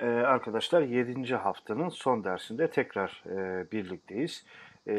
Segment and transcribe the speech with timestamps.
[0.00, 1.34] Ee, arkadaşlar 7.
[1.34, 4.44] haftanın son dersinde tekrar e, birlikteyiz.
[4.86, 4.92] Ee,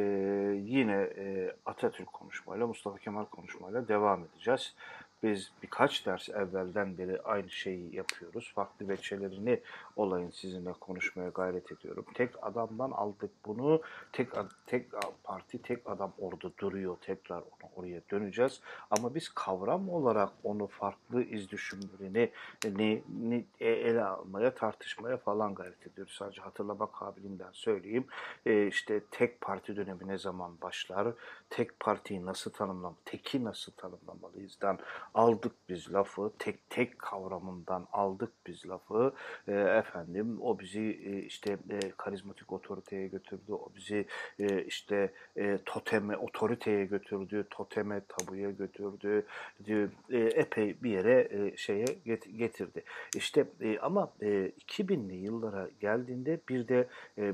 [0.63, 4.75] yine e, Atatürk konuşmayla, Mustafa Kemal konuşmayla devam edeceğiz.
[5.23, 8.51] Biz birkaç ders evvelden beri aynı şeyi yapıyoruz.
[8.55, 9.59] Farklı veçelerini
[9.95, 12.05] olayın sizinle konuşmaya gayret ediyorum.
[12.13, 13.81] Tek adamdan aldık bunu.
[14.13, 14.29] Tek
[14.65, 14.85] tek
[15.23, 16.97] parti, tek adam orada duruyor.
[17.01, 18.61] Tekrar onu oraya döneceğiz.
[18.91, 22.31] Ama biz kavram olarak onu farklı iz düşümlerini
[22.65, 26.13] ne, ne, e, ele almaya, tartışmaya falan gayret ediyoruz.
[26.13, 28.05] Sadece hatırlama kabiliğinden söyleyeyim.
[28.45, 31.07] E, işte tek parti dönemi ne zaman başlar?
[31.49, 34.79] Tek partiyi nasıl tanımlam, teki nasıl tanımlamalıyızdan
[35.13, 39.13] aldık biz lafı, tek tek kavramından aldık biz lafı.
[39.47, 44.05] E, efendim o bizi e, işte e, karizmatik otoriteye götürdü, o bizi
[44.39, 49.25] e, işte e, toteme, otoriteye götürdü, toteme, tabuya götürdü,
[49.69, 52.83] e, epey bir yere e, şeye get, getirdi.
[53.15, 56.87] İşte e, ama e, 2000'li yıllara geldiğinde bir de
[57.17, 57.33] e,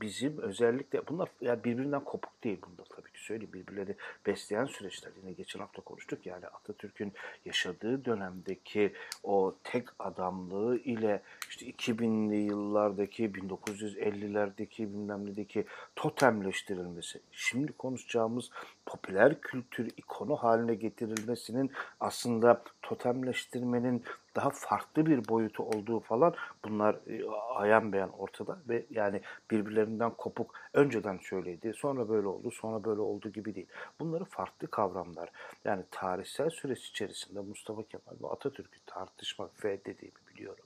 [0.00, 5.12] bizim özellikle bunlar yani birbirinden kopuk değil bunda tabii ki söyleyeyim birbirleri besleyen süreçler.
[5.22, 7.12] Yine geçen hafta konuştuk yani Atatürk'ün
[7.44, 8.92] yaşadığı dönemdeki
[9.22, 15.64] o tek adamlığı ile işte 2000'li yıllardaki 1950'lerdeki bilmem nedeki
[15.96, 17.20] totemleştirilmesi.
[17.32, 18.50] Şimdi konuşacağımız
[18.86, 24.02] popüler kültür ikonu haline getirilmesinin aslında totemleştirmenin
[24.36, 30.54] daha farklı bir boyutu olduğu falan bunlar e, ayan beyan ortada ve yani birbirlerinden kopuk
[30.72, 33.66] önceden şöyleydi sonra böyle oldu sonra böyle oldu gibi değil.
[34.00, 35.30] Bunları farklı kavramlar
[35.64, 40.64] yani tarihsel süreç içerisinde Mustafa Kemal ve Atatürk'ü tartışmak ve dediğimi biliyorum.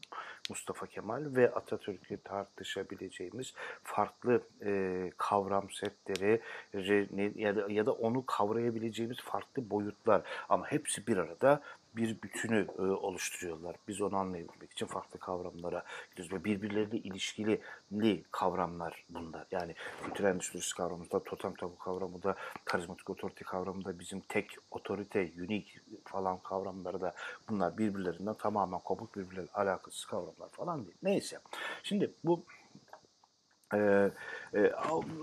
[0.51, 6.41] Mustafa Kemal ve Atatürk'ü tartışabileceğimiz farklı e, kavram setleri
[7.34, 10.23] ya da, ya da onu kavrayabileceğimiz farklı boyutlar.
[10.48, 11.62] Ama hepsi bir arada
[11.96, 13.77] bir bütünü e, oluşturuyorlar.
[13.88, 17.60] Biz onu anlayabilmek için farklı kavramlara gidiyoruz ve birbirleriyle ilişkili
[18.30, 19.46] kavramlar bunlar.
[19.51, 19.74] Yani
[20.05, 22.34] kültür endüstrisi kavramında, totem tabu kavramı da,
[22.64, 27.14] karizmatik otorite kavramı da, bizim tek otorite, unik falan kavramları da
[27.48, 30.96] bunlar birbirlerinden tamamen kopuk birbirleriyle alakasız kavramlar falan değil.
[31.02, 31.39] Neyse.
[31.83, 32.45] Şimdi bu
[33.75, 34.11] ee,
[34.55, 34.73] e,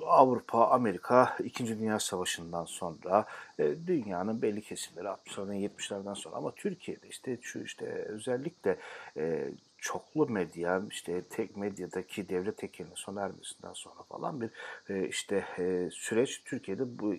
[0.06, 1.80] Avrupa, Amerika 2.
[1.80, 3.25] Dünya Savaşı'ndan sonra
[3.59, 8.78] e, dünyanın belli kesimleri 60'lardan 70'lerden sonra ama Türkiye'de işte şu işte özellikle
[9.18, 14.50] e, çoklu medya işte tek medyadaki devlet tekelinin sona ermesinden sonra falan bir
[14.90, 15.46] e, işte
[15.91, 17.13] süreç Türkiye'de bu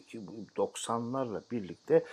[0.57, 2.05] 90'larla birlikte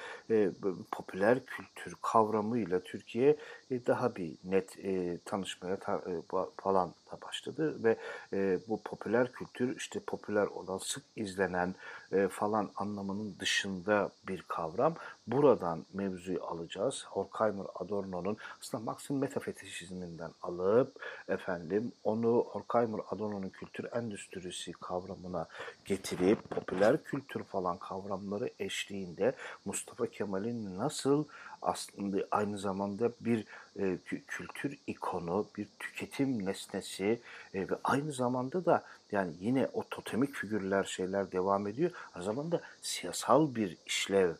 [0.92, 3.38] popüler kültür kavramıyla Türkiye
[3.72, 6.22] daha bir net e, tanışmaya ta, e,
[6.58, 7.98] falan da başladı ve
[8.34, 11.76] e, bu popüler kültür işte popüler olan sık izlenen
[12.12, 14.96] e, falan anlamının dışında bir kavram.
[15.28, 17.06] Buradan mevzuyu alacağız.
[17.10, 25.48] Horkheimer Adorno'nun aslında Maxim metafetişizminden alıp efendim onu Horkheimer Adorno'nun kültür endüstrisi kavramına
[25.86, 31.26] getirip popüler kültür falan kavramları eşliğinde Mustafa Kemal'in nasıl
[31.66, 33.46] aslında aynı zamanda bir
[33.80, 37.20] e, kültür ikonu, bir tüketim nesnesi
[37.54, 41.92] e, ve aynı zamanda da yani yine o totemik figürler şeyler devam ediyor.
[42.14, 44.34] Aynı zamanda siyasal bir işlev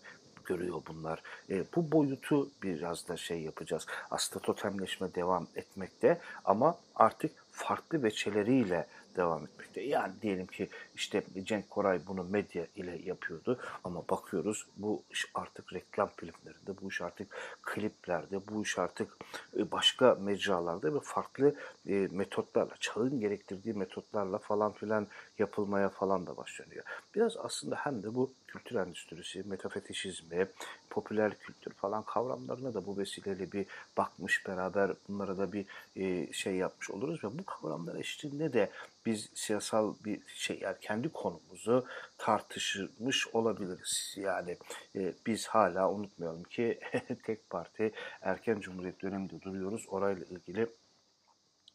[0.46, 1.22] görüyor bunlar.
[1.50, 3.86] E, bu boyutu biraz da şey yapacağız.
[4.12, 9.82] Aslında totemleşme devam etmekte ama artık farklı veçeleriyle devam etmekte.
[9.82, 15.74] Yani diyelim ki işte Cenk Koray bunu medya ile yapıyordu ama bakıyoruz bu iş artık
[15.74, 17.28] reklam filmlerinde, bu iş artık
[17.62, 19.18] kliplerde, bu iş artık
[19.58, 21.56] e, başka mecralarda ve farklı
[21.88, 25.08] e, metotlarla, çağın gerektirdiği metotlarla falan filan
[25.40, 26.84] yapılmaya falan da başlanıyor.
[27.16, 30.48] Biraz aslında hem de bu kültür endüstrisi, metafetişizmi,
[30.90, 33.66] popüler kültür falan kavramlarına da bu vesileyle bir
[33.98, 38.70] bakmış beraber bunlara da bir e, şey yapmış oluruz ve bu kavramlar eşliğinde de
[39.06, 41.86] biz siyasal bir şey yani kendi konumuzu
[42.18, 44.16] tartışmış olabiliriz.
[44.18, 44.58] Yani
[44.96, 46.80] e, biz hala unutmayalım ki
[47.24, 47.92] tek parti
[48.22, 49.86] erken cumhuriyet döneminde duruyoruz.
[49.90, 50.68] Orayla ilgili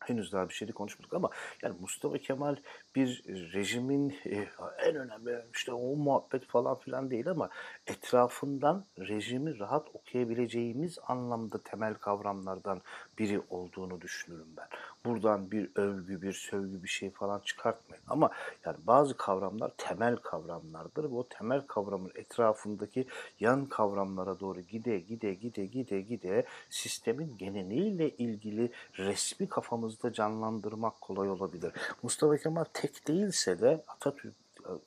[0.00, 1.30] henüz daha bir şey de konuşmadık ama
[1.62, 2.56] yani Mustafa Kemal
[2.94, 4.48] bir rejimin e,
[4.86, 7.50] en önemli işte o muhabbet falan filan değil ama
[7.86, 12.82] etrafından rejimi rahat okuyabileceğimiz anlamda temel kavramlardan
[13.18, 14.68] biri olduğunu düşünürüm ben.
[15.04, 18.04] Buradan bir övgü, bir sövgü bir şey falan çıkartmayın.
[18.08, 18.30] Ama
[18.66, 23.06] yani bazı kavramlar temel kavramlardır ve o temel kavramın etrafındaki
[23.40, 31.30] yan kavramlara doğru gide gide gide gide gide sistemin geneliyle ilgili resmi kafamızda canlandırmak kolay
[31.30, 31.72] olabilir.
[32.02, 34.34] Mustafa Kemal tek değilse de Atatürk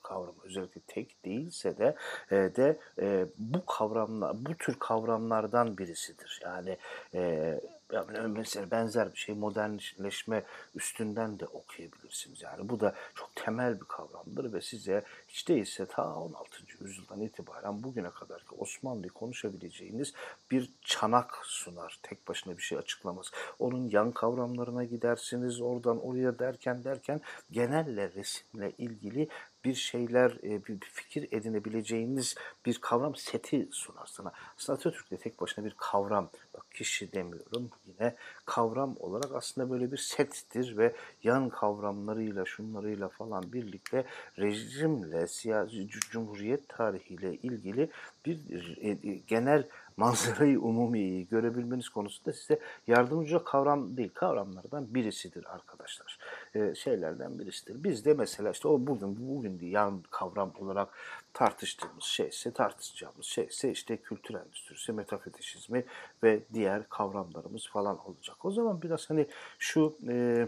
[0.03, 1.95] kavramı özellikle tek değilse de
[2.31, 6.41] e, de e, bu kavramlar bu tür kavramlardan birisidir.
[6.43, 6.77] Yani
[7.13, 7.61] e,
[7.93, 10.43] yani mesela benzer bir şey modernleşme
[10.75, 12.41] üstünden de okuyabilirsiniz.
[12.41, 16.63] Yani bu da çok temel bir kavramdır ve size hiç değilse ta 16.
[16.79, 20.13] yüzyıldan itibaren bugüne kadar ki Osmanlı'yı konuşabileceğiniz
[20.51, 21.99] bir çanak sunar.
[22.03, 23.31] Tek başına bir şey açıklamaz.
[23.59, 29.27] Onun yan kavramlarına gidersiniz oradan oraya derken derken genelle resimle ilgili
[29.65, 34.31] bir şeyler, e, bir fikir edinebileceğiniz bir kavram seti sunar sana.
[34.57, 38.15] Aslında Atatürk'te tek başına bir kavram, bak kişi demiyorum yine
[38.45, 44.05] kavram olarak aslında böyle bir settir ve yan kavramlarıyla, şunlarıyla falan birlikte
[44.39, 47.89] rejimle, siyasi cumhuriyet tarihiyle ilgili
[48.25, 48.37] bir
[48.81, 48.93] e,
[49.27, 49.67] genel
[49.97, 56.19] manzarayı umumiyi görebilmeniz konusunda size yardımcı kavram değil, kavramlardan birisidir arkadaşlar.
[56.55, 57.83] Ee, şeylerden birisidir.
[57.83, 60.89] Biz de mesela işte o bugün bugün diye yan kavram olarak
[61.33, 65.85] tartıştığımız şeyse tartışacağımız şeyse işte kültür endüstrisi, metafetişizmi
[66.23, 68.45] ve diğer kavramlarımız falan olacak.
[68.45, 69.27] O zaman biraz hani
[69.59, 70.47] şu e,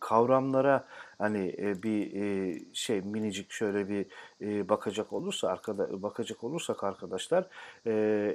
[0.00, 0.86] kavramlara
[1.18, 4.06] hani e, bir e, şey minicik şöyle bir
[4.40, 7.46] e, bakacak olursa arkada bakacak olursak arkadaşlar
[7.86, 7.92] e,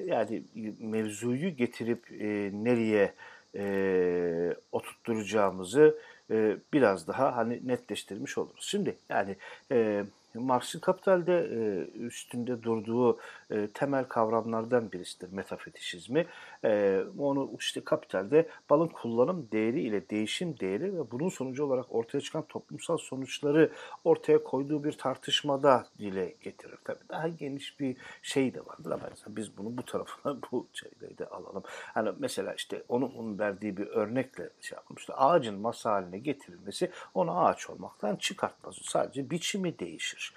[0.07, 0.43] yani
[0.79, 3.13] mevzuyu getirip e, nereye
[3.55, 5.97] e, oturtturacağımızı
[6.31, 8.65] e, biraz daha hani netleştirmiş oluruz.
[8.67, 9.35] Şimdi yani
[9.71, 10.03] e,
[10.33, 11.59] Marx'ın Kapital'de e,
[11.97, 13.19] üstünde durduğu
[13.51, 16.25] e, temel kavramlardan birisidir metafetişizmi.
[16.65, 22.21] E, onu işte Kapital'de balın kullanım değeri ile değişim değeri ve bunun sonucu olarak ortaya
[22.21, 23.71] çıkan toplumsal sonuçları
[24.03, 26.77] ortaya koyduğu bir tartışmada dile getirir.
[26.83, 31.25] Tabii daha geniş bir şey de vardır ama biz bunu bu tarafına bu şeyleri de
[31.25, 31.63] alalım.
[31.65, 35.13] Hani mesela işte onun, onun verdiği bir örnekle şey yapmıştı.
[35.13, 38.75] Ağacın masa haline getirilmesi onu ağaç olmaktan çıkartmaz.
[38.83, 40.33] Sadece biçimi değişir.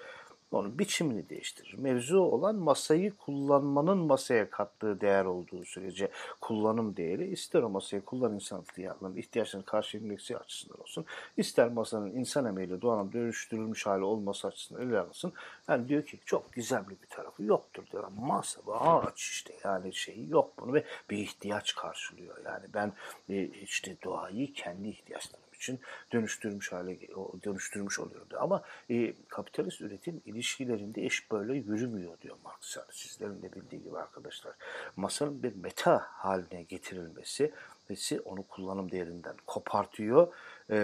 [0.51, 1.75] Onun biçimini değiştirir.
[1.77, 6.11] Mevzu olan masayı kullanmanın masaya kattığı değer olduğu sürece
[6.41, 11.05] kullanım değeri ister o masayı kullan insan ihtiyaçlarının ihtiyaçlarını karşılayabilmesi açısından olsun,
[11.37, 15.33] ister masanın insan emeğiyle doğan dönüştürülmüş hali olması açısından ele alınsın.
[15.67, 18.11] Yani diyor ki çok gizemli bir tarafı yoktur diyor.
[18.17, 22.37] Masa bu ağaç işte yani şeyi yok bunu ve bir ihtiyaç karşılıyor.
[22.45, 22.93] Yani ben
[23.29, 25.79] e, işte doğayı kendi ihtiyaçlarım için
[26.13, 26.99] dönüştürmüş hale
[27.43, 28.37] dönüştürmüş oluyordu.
[28.39, 32.77] Ama e, kapitalist üretim ilişkilerinde iş böyle yürümüyor diyor Marx.
[32.77, 34.53] Yani sizlerin de bildiği gibi arkadaşlar.
[34.95, 37.51] Masanın bir meta haline getirilmesi
[37.89, 40.33] ve onu kullanım değerinden kopartıyor.
[40.69, 40.77] E,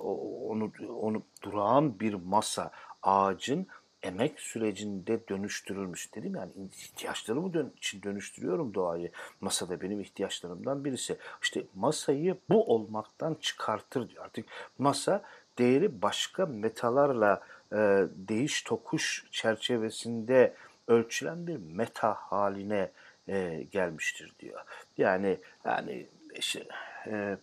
[0.00, 2.70] onu onu durağan bir masa
[3.02, 3.66] ağacın
[4.02, 9.10] emek sürecinde dönüştürülmüş dedim yani ihtiyaçlarımı dön için dönüştürüyorum doğayı.
[9.40, 11.16] Masada benim ihtiyaçlarımdan birisi.
[11.42, 14.24] İşte masayı bu olmaktan çıkartır diyor.
[14.24, 14.46] Artık
[14.78, 15.22] masa
[15.58, 17.40] değeri başka metalarla
[17.72, 17.76] e,
[18.16, 20.54] değiş tokuş çerçevesinde
[20.88, 22.90] ölçülen bir meta haline
[23.28, 24.60] e, gelmiştir diyor.
[24.98, 26.66] Yani yani işte,
[27.06, 27.36] e,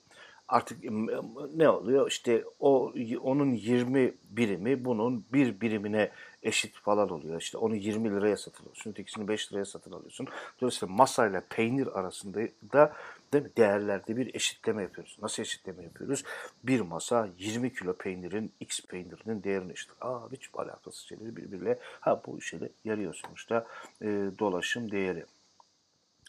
[0.48, 0.84] artık
[1.56, 2.08] ne oluyor?
[2.08, 6.12] İşte o onun 20 birimi bunun bir birimine
[6.44, 7.42] eşit falan oluyor.
[7.42, 10.28] İşte onu 20 liraya satın alıyorsun, ötekisini 5 liraya satın alıyorsun.
[10.62, 12.40] Dolayısıyla masayla peynir arasında
[12.74, 12.94] da
[13.34, 15.18] değil mi, değerlerde bir eşitleme yapıyoruz.
[15.22, 16.24] Nasıl eşitleme yapıyoruz?
[16.64, 19.90] Bir masa 20 kilo peynirin, X peynirinin değerini eşit.
[20.02, 21.80] Aa hiç alakası şeyleri birbiriyle.
[22.00, 23.68] Ha bu işe de yarıyor sonuçta
[24.02, 24.08] e,
[24.40, 25.26] dolaşım değeri.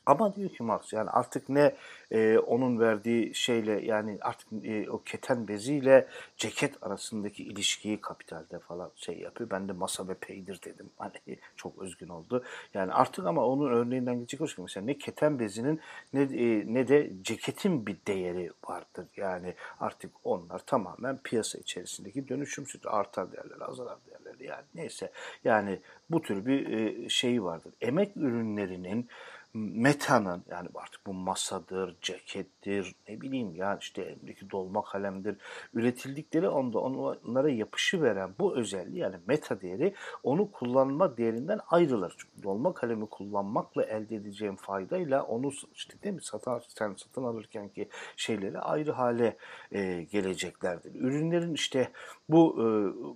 [0.06, 1.74] Ama diyor ki Marx yani artık ne
[2.10, 8.90] e, onun verdiği şeyle yani artık e, o keten beziyle ceket arasındaki ilişkiyi kapitalde falan
[8.96, 9.50] şey yapıyor.
[9.50, 10.90] Ben de masa ve peynir dedim.
[10.96, 12.44] Hani çok özgün oldu.
[12.74, 15.80] Yani artık ama onun örneğinden gidecek olursak mesela ne keten bezinin
[16.12, 19.06] ne, e, ne de ceketin bir değeri vardır.
[19.16, 22.80] Yani artık onlar tamamen piyasa içerisindeki dönüşümsüz.
[22.86, 25.12] Artar değerler, azalar değerler yani neyse.
[25.44, 25.78] Yani
[26.10, 27.72] bu tür bir e, şey vardır.
[27.80, 29.08] Emek ürünlerinin
[29.56, 35.36] metanın yani artık bu masadır, cekettir, ne bileyim ya işte elimdeki dolma kalemdir
[35.74, 42.14] üretildikleri onda onlara yapışı veren bu özelliği yani meta değeri onu kullanma değerinden ayrılır.
[42.18, 47.68] Çünkü dolma kalemi kullanmakla elde edeceğim faydayla onu işte değil mi satın, sen satın alırken
[47.68, 49.36] ki şeyleri ayrı hale
[49.72, 50.94] e, geleceklerdir.
[50.94, 51.90] Ürünlerin işte
[52.28, 52.66] bu e,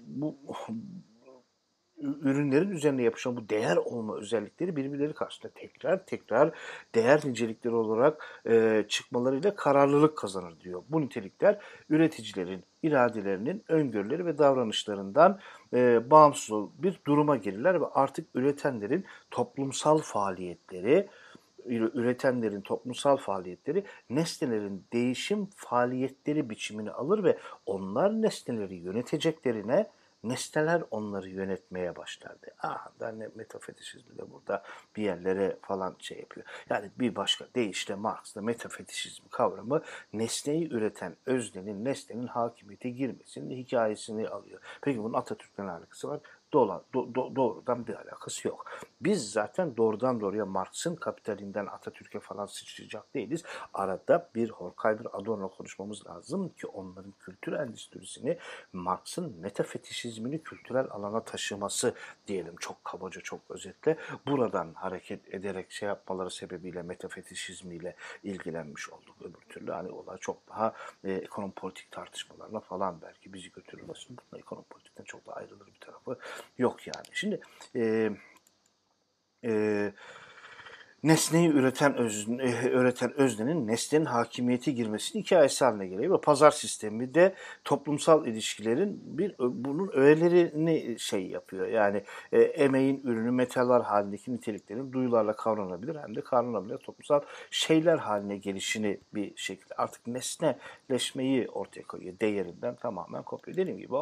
[0.07, 0.37] bu
[2.01, 6.51] ürünlerin üzerine yapışan bu değer olma özellikleri birbirleri karşısında tekrar tekrar
[6.95, 10.83] değer nitelikleri olarak e, çıkmalarıyla kararlılık kazanır diyor.
[10.89, 11.59] Bu nitelikler
[11.91, 15.39] üreticilerin iradelerinin, öngörüleri ve davranışlarından
[15.75, 21.09] e, bağımsız bir duruma gelirler ve artık üretenlerin toplumsal faaliyetleri,
[21.67, 29.87] üretenlerin toplumsal faaliyetleri nesnelerin değişim faaliyetleri biçimini alır ve onlar nesneleri yöneteceklerine
[30.25, 32.47] nesneler onları yönetmeye başlardı.
[32.63, 34.63] Aha da ne metafetişizmi de burada
[34.97, 36.47] bir yerlere falan şey yapıyor.
[36.71, 44.61] Yani bir başka deyişle Marx'ta metafetişizm kavramı nesneyi üreten öznenin, nesnenin hakimiyete girmesinin hikayesini alıyor.
[44.83, 46.21] Peki bunun Atatürk'le alakası var?
[46.53, 48.67] Dola, do, do, doğrudan bir alakası yok.
[49.01, 53.43] Biz zaten doğrudan doğruya Marx'ın kapitalinden Atatürk'e falan sıçrayacak değiliz.
[53.75, 58.39] Arada bir Horkheimer Adorno konuşmamız lazım ki onların kültür endüstrisini
[58.73, 61.95] Marx'ın metafetişizmini kültürel alana taşıması
[62.27, 63.97] diyelim çok kabaca çok özetle.
[64.27, 69.17] Buradan hareket ederek şey yapmaları sebebiyle metafetişizmiyle ilgilenmiş olduk.
[69.21, 73.83] Öbür türlü hani olay çok daha e, ekonomi politik tartışmalarına falan belki bizi götürür.
[73.91, 76.19] Aslında bunun ekonomi politikten çok da ayrılır bir tarafı
[76.59, 77.07] yok yani.
[77.13, 77.41] Şimdi
[77.77, 78.11] e,
[79.43, 79.93] é
[81.03, 86.15] nesneyi üreten özne, üreten öznenin nesnenin hakimiyeti girmesinin hikayesi haline geliyor.
[86.15, 91.67] Ve pazar sistemi de toplumsal ilişkilerin bir bunun öğelerini şey yapıyor.
[91.67, 92.03] Yani
[92.33, 98.99] e, emeğin ürünü metaller halindeki niteliklerin duyularla kavranabilir hem de kavranabilir toplumsal şeyler haline gelişini
[99.15, 102.15] bir şekilde artık nesneleşmeyi ortaya koyuyor.
[102.21, 103.57] Değerinden tamamen kopuyor.
[103.57, 103.95] Dediğim gibi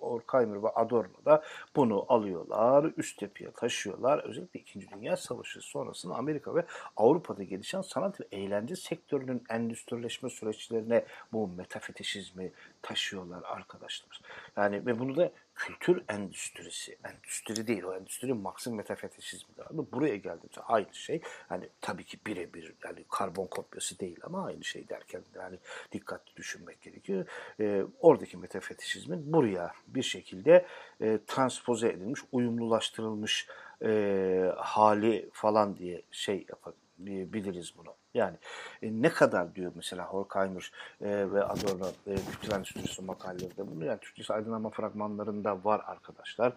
[0.00, 1.42] Horkheimer ve Adorno da
[1.76, 4.18] bunu alıyorlar, üst tepeye taşıyorlar.
[4.18, 4.90] Özellikle 2.
[4.90, 6.64] Dünya Savaşı sonrasında Amerika Amerika ve
[6.96, 14.20] Avrupa'da gelişen sanat ve eğlence sektörünün endüstrileşme süreçlerine bu metafetişizmi taşıyorlar arkadaşlar.
[14.56, 19.64] Yani ve bunu da kültür endüstrisi, endüstri değil o endüstri Marx'ın metafetişizmidir.
[19.70, 21.22] Ama buraya geldiğimizde aynı şey.
[21.48, 25.58] Hani tabii ki birebir yani karbon kopyası değil ama aynı şey derken yani
[25.92, 27.26] dikkatli düşünmek gerekiyor.
[27.60, 30.66] E, oradaki metafetişizmin buraya bir şekilde
[31.00, 33.48] e, transpoze edilmiş, uyumlulaştırılmış
[33.84, 37.94] e, hali falan diye şey yapabiliriz bunu.
[38.14, 38.36] Yani
[38.82, 43.98] e, ne kadar diyor mesela Horkheimer e, ve Adorno e, kültür endüstrisi makalelerinde bunu yani
[43.98, 46.52] Türkçesi aydınlanma fragmanlarında var arkadaşlar.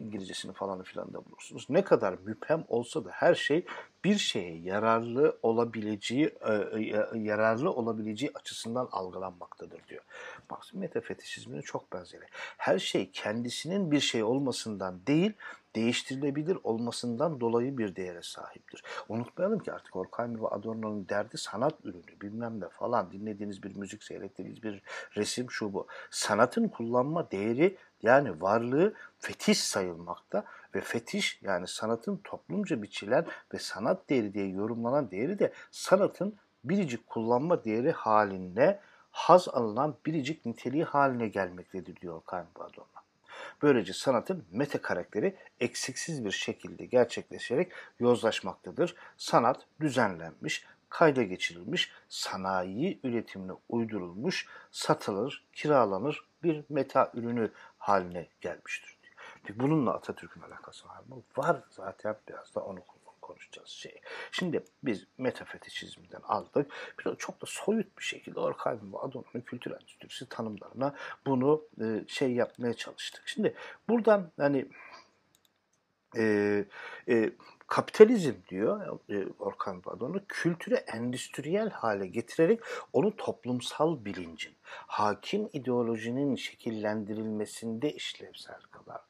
[0.00, 1.66] İngilizcesini falan filan da bulursunuz.
[1.68, 3.66] Ne kadar müphem olsa da her şey
[4.04, 10.02] bir şeye yararlı olabileceği e, e, yararlı olabileceği açısından algılanmaktadır diyor.
[10.50, 12.24] Marx metafetişizmine çok benzeri.
[12.56, 15.32] Her şey kendisinin bir şey olmasından değil,
[15.76, 18.82] değiştirilebilir olmasından dolayı bir değere sahiptir.
[19.08, 24.02] Unutmayalım ki artık Horkheimer ve Adorno'nun derdi sanat ürünü bilmem ne falan dinlediğiniz bir müzik
[24.02, 24.82] seyrettiğiniz bir
[25.16, 25.86] resim şu bu.
[26.10, 34.10] Sanatın kullanma değeri yani varlığı fetiş sayılmakta ve fetiş yani sanatın toplumca biçilen ve sanat
[34.10, 41.28] değeri diye yorumlanan değeri de sanatın biricik kullanma değeri halinde haz alınan biricik niteliği haline
[41.28, 43.03] gelmektedir diyor Kayın Adorno.
[43.64, 48.94] Böylece sanatın meta karakteri eksiksiz bir şekilde gerçekleşerek yozlaşmaktadır.
[49.16, 58.98] Sanat düzenlenmiş, kayda geçirilmiş, sanayi üretimine uydurulmuş, satılır, kiralanır bir meta ürünü haline gelmiştir.
[59.54, 61.22] Bununla Atatürk'ün alakası var mı?
[61.36, 62.80] Var zaten biraz da onu
[63.24, 64.00] konuşacağız şey.
[64.32, 66.70] Şimdi biz metafetişizmden aldık.
[66.98, 70.94] Bir çok da soyut bir şekilde Orkayvin ve Adorno'nun kültür endüstrisi tanımlarına
[71.26, 73.22] bunu e, şey yapmaya çalıştık.
[73.26, 73.54] Şimdi
[73.88, 74.66] buradan hani
[76.16, 76.64] e,
[77.08, 77.30] e,
[77.66, 82.60] kapitalizm diyor e, Orkan Adorno kültürü endüstriyel hale getirerek
[82.92, 89.00] onu toplumsal bilincin, hakim ideolojinin şekillendirilmesinde işlevsel kılar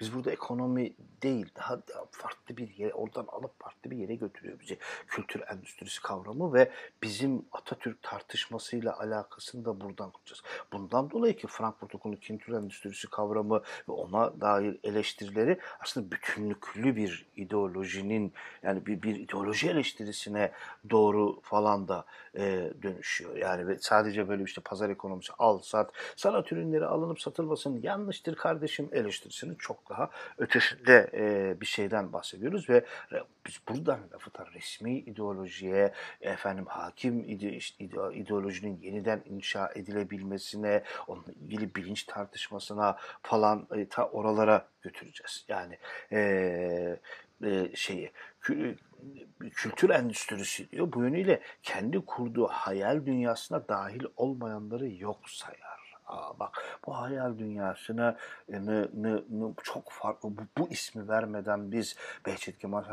[0.00, 4.78] biz burada ekonomi değil, daha, farklı bir yere, oradan alıp farklı bir yere götürüyor bizi.
[5.06, 6.70] Kültür endüstrisi kavramı ve
[7.02, 10.42] bizim Atatürk tartışmasıyla alakasını da buradan kuracağız.
[10.72, 17.26] Bundan dolayı ki Frankfurt Okulu kültür endüstrisi kavramı ve ona dair eleştirileri aslında bütünlüklü bir
[17.36, 18.32] ideolojinin
[18.62, 20.52] yani bir, bir ideoloji eleştirisine
[20.90, 22.04] doğru falan da
[22.34, 23.36] e, dönüşüyor.
[23.36, 29.54] Yani sadece böyle işte pazar ekonomisi al sat, sanat ürünleri alınıp satılmasın yanlıştır kardeşim eleştirisinin
[29.54, 32.84] çok daha ötesinde e, bir şeyden bahsediyoruz ve
[33.46, 41.74] biz buradan lafı resmi ideolojiye, efendim hakim ide, ide, ideolojinin yeniden inşa edilebilmesine, onunla ilgili
[41.74, 45.44] bilinç tartışmasına falan e, ta oralara götüreceğiz.
[45.48, 45.78] Yani
[46.12, 46.98] e,
[47.44, 48.12] e, şeyi
[49.50, 50.92] kültür endüstrisi diyor.
[50.92, 55.85] Bu yönüyle kendi kurduğu hayal dünyasına dahil olmayanları yok sayar.
[56.06, 58.16] Aa, bak bu hayal dünyasına
[58.48, 61.96] e, ne, ne, ne, çok farklı bu, bu ismi vermeden biz
[62.26, 62.84] Behçet Kemal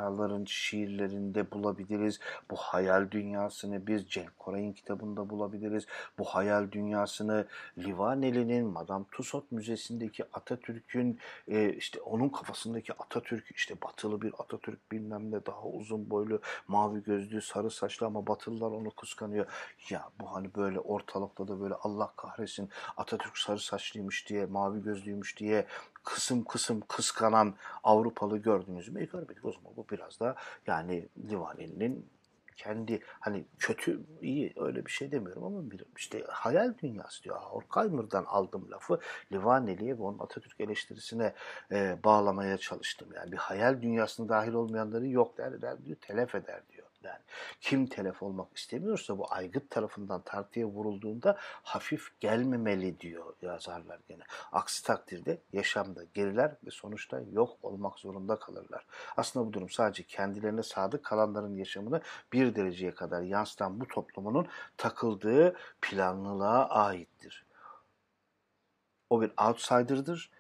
[0.46, 2.20] şiirlerinde bulabiliriz.
[2.52, 5.86] Bu hayal dünyasını biz Cenk Koray'ın kitabında bulabiliriz.
[6.18, 14.22] Bu hayal dünyasını Livaneli'nin Madame Tussauds Müzesi'ndeki Atatürk'ün e, işte onun kafasındaki Atatürk işte batılı
[14.22, 19.46] bir Atatürk bilmem ne daha uzun boylu mavi gözlü sarı saçlı ama batılılar onu kıskanıyor.
[19.90, 22.70] Ya bu hani böyle ortalıkta da böyle Allah kahretsin
[23.04, 25.66] Atatürk sarı saçlıymış diye, mavi gözlüymüş diye
[26.04, 29.02] kısım kısım kıskanan Avrupalı gördünüz mü?
[29.02, 29.46] E, görmedik.
[29.46, 30.36] O zaman bu biraz da
[30.68, 32.10] yani Divaneli'nin
[32.56, 37.38] kendi hani kötü iyi öyle bir şey demiyorum ama bir işte hayal dünyası diyor.
[37.42, 39.00] Horkheimer'dan aldım lafı
[39.32, 41.34] Livaneli'ye ve onun Atatürk eleştirisine
[41.72, 43.08] e, bağlamaya çalıştım.
[43.16, 46.73] Yani bir hayal dünyasına dahil olmayanları yok der, der diyor, telef eder diyor.
[47.04, 47.22] Yani
[47.62, 54.24] kim telef olmak istemiyorsa bu aygıt tarafından tartıya vurulduğunda hafif gelmemeli diyor yazarlar gene.
[54.52, 58.86] Aksi takdirde yaşamda geriler ve sonuçta yok olmak zorunda kalırlar.
[59.18, 62.02] Aslında bu durum sadece kendilerine sadık kalanların yaşamını
[62.34, 67.46] bir dereceye kadar yansıtan bu toplumunun takıldığı planlılığa aittir.
[69.10, 70.32] O bir outsider'dır.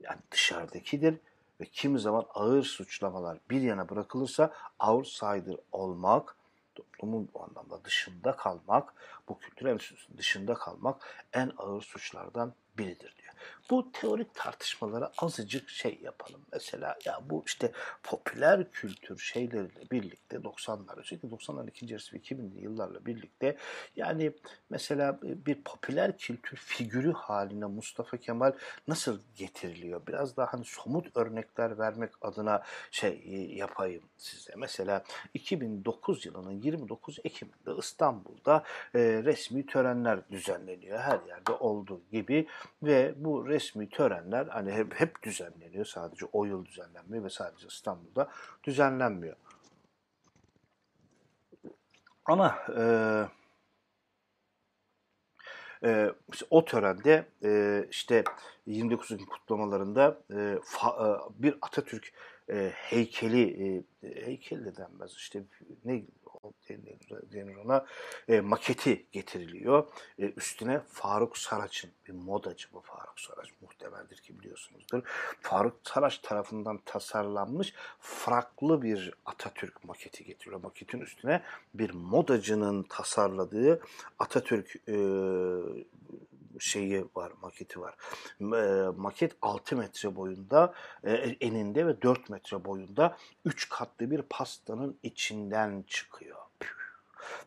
[0.00, 1.20] Yani dışarıdakidir
[1.60, 4.52] ve kimi zaman ağır suçlamalar bir yana bırakılırsa
[4.88, 6.36] outsider olmak,
[6.74, 8.94] toplumun o anlamda dışında kalmak,
[9.28, 13.34] bu kültür enstitüsünün dışında kalmak en ağır suçlardan biridir diyor.
[13.70, 16.40] Bu teorik tartışmalara azıcık şey yapalım.
[16.52, 22.60] Mesela ya bu işte popüler kültür şeyleriyle birlikte 90'lar özellikle 90'ların ikinci yarısı ve 2000'li
[22.60, 23.56] yıllarla birlikte
[23.96, 24.32] yani
[24.70, 28.52] mesela bir popüler kültür figürü haline Mustafa Kemal
[28.88, 30.06] nasıl getiriliyor?
[30.06, 33.22] Biraz daha hani somut örnekler vermek adına şey
[33.54, 34.52] yapayım size.
[34.56, 35.04] Mesela
[35.34, 38.62] 2009 yılının 29 Ekim'de İstanbul'da
[38.94, 40.98] e, resmi törenler düzenleniyor.
[40.98, 42.46] Her yerde olduğu gibi
[42.82, 45.84] ve bu resmi törenler hani hep, hep düzenleniyor.
[45.84, 48.30] Sadece o yıl düzenlenmiyor ve sadece İstanbul'da
[48.64, 49.36] düzenlenmiyor.
[52.24, 52.82] Ama e,
[55.84, 56.12] e,
[56.50, 58.24] o törende e, işte
[58.66, 62.12] 29 Ekim kutlamalarında e, fa, e, bir Atatürk
[62.50, 65.42] e, heykeli, e, heykel de denmez işte
[65.84, 66.02] ne
[67.32, 67.86] denir ona
[68.28, 69.88] e, maketi getiriliyor.
[70.18, 75.02] E, üstüne Faruk Saraç'ın bir modacı bu Faruk Saraç muhtemeldir ki biliyorsunuzdur.
[75.40, 80.62] Faruk Saraç tarafından tasarlanmış farklı bir Atatürk maketi getiriliyor.
[80.62, 81.42] Maketin üstüne
[81.74, 83.80] bir modacının tasarladığı
[84.18, 84.96] Atatürk e,
[86.60, 87.94] şeyi var, maketi var.
[88.40, 94.98] E, maket 6 metre boyunda, e, eninde ve 4 metre boyunda 3 katlı bir pastanın
[95.02, 96.36] içinden çıkıyor.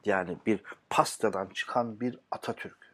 [0.06, 2.89] Yani bir pastadan çıkan bir Atatürk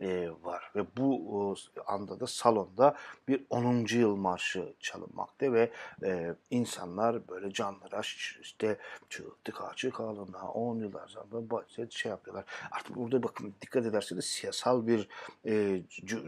[0.00, 1.56] e, var ve bu
[1.86, 2.96] anda da salonda
[3.28, 3.86] bir 10.
[3.90, 5.70] yıl marşı çalınmakta ve
[6.04, 8.00] e, insanlar böyle canları
[8.40, 12.44] işte çıktık açık alına 10 yıllar sonra şey yapıyorlar.
[12.70, 15.08] Artık burada bakın dikkat ederseniz siyasal bir
[15.46, 15.82] e,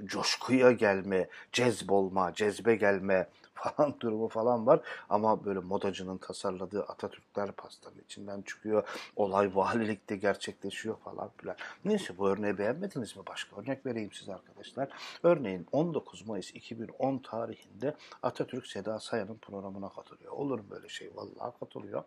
[0.04, 3.28] coşkuya gelme, cezbolma, cezbe gelme
[3.61, 4.81] falan durumu falan var.
[5.09, 8.88] Ama böyle modacının tasarladığı Atatürkler pastanın içinden çıkıyor.
[9.16, 11.57] Olay valilikte gerçekleşiyor falan filan.
[11.85, 13.23] Neyse bu örneği beğenmediniz mi?
[13.29, 14.88] Başka örnek vereyim size arkadaşlar.
[15.23, 20.33] Örneğin 19 Mayıs 2010 tarihinde Atatürk Seda Sayan'ın programına katılıyor.
[20.33, 21.11] Olur mu böyle şey?
[21.14, 22.05] Vallahi katılıyor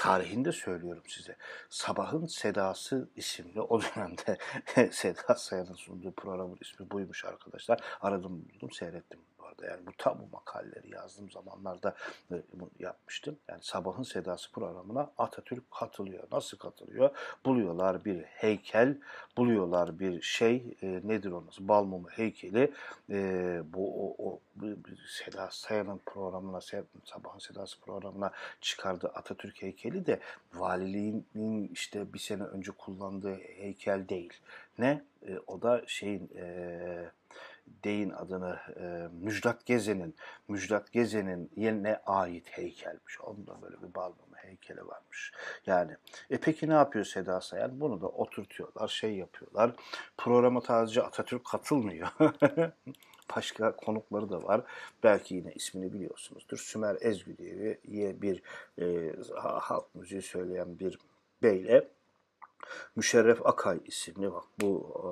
[0.00, 1.36] tarihinde söylüyorum size.
[1.70, 4.38] Sabahın Sedası isimli o dönemde
[4.92, 7.80] Seda Sayan'ın sunduğu programın ismi buymuş arkadaşlar.
[8.00, 9.66] Aradım buldum seyrettim vardı.
[9.70, 11.94] Yani bu tam bu makaleleri yazdığım zamanlarda
[12.30, 12.34] e,
[12.78, 13.38] yapmıştım.
[13.48, 16.24] Yani Sabahın Sedası programına Atatürk katılıyor.
[16.32, 17.10] Nasıl katılıyor?
[17.44, 18.96] Buluyorlar bir heykel,
[19.36, 21.50] buluyorlar bir şey, e, nedir onun?
[21.60, 22.72] Balmumu heykeli.
[23.10, 24.40] E, bu o, o
[25.06, 26.60] Seda Sayan'ın programına,
[27.04, 30.20] Sabahın Sedası programına çıkardığı Atatürk heykeli de
[30.54, 34.32] valiliğinin işte bir sene önce kullandığı heykel değil.
[34.78, 35.04] Ne?
[35.28, 37.10] E, o da şeyin e,
[37.84, 40.14] deyin adını e, Müjdat Gezen'in
[40.48, 43.20] Müjdat Gezen'in yerine ait heykelmiş.
[43.20, 45.32] Onda böyle bir balmumu heykeli varmış.
[45.66, 45.96] Yani
[46.30, 47.80] e peki ne yapıyor Seda Sayan?
[47.80, 49.72] Bunu da oturtuyorlar, şey yapıyorlar.
[50.16, 52.08] Programa sadece Atatürk katılmıyor.
[53.36, 54.62] Başka konukları da var.
[55.02, 56.58] Belki yine ismini biliyorsunuzdur.
[56.58, 58.42] Sümer Ezgü diye bir
[58.78, 60.98] e, halk müziği söyleyen bir
[61.42, 61.88] beyle
[62.96, 65.08] Müşerref Akay isimli bak bu e,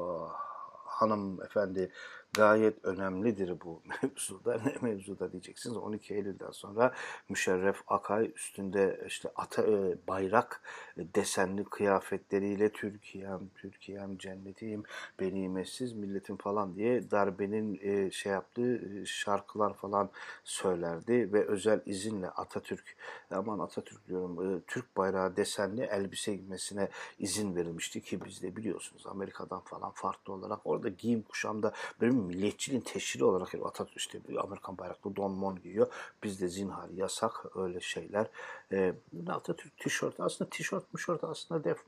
[0.88, 1.90] hanım efendi
[2.38, 4.60] gayet önemlidir bu mevzuda.
[4.64, 5.76] Ne mevzuda diyeceksiniz.
[5.76, 6.94] 12 Eylül'den sonra
[7.28, 10.62] Müşerref Akay üstünde işte ata, e, bayrak
[10.96, 14.82] e, desenli kıyafetleriyle Türkiye'm, Türkiye'm, cennetiyim,
[15.20, 20.10] beni metsiz milletim falan diye darbenin e, şey yaptığı e, şarkılar falan
[20.44, 22.96] söylerdi ve özel izinle Atatürk,
[23.30, 29.06] aman Atatürk diyorum, e, Türk bayrağı desenli elbise giymesine izin verilmişti ki biz de biliyorsunuz
[29.06, 35.16] Amerika'dan falan farklı olarak orada giyim kuşamda benim milliyetçiliğin teşhiri olarak Atatürk işte Amerikan bayraklı
[35.16, 35.86] don mon giyiyor.
[36.22, 38.26] Bizde zinhar yasak öyle şeyler.
[38.72, 38.94] E,
[39.28, 41.78] Atatürk tişört aslında tişört müşört aslında def,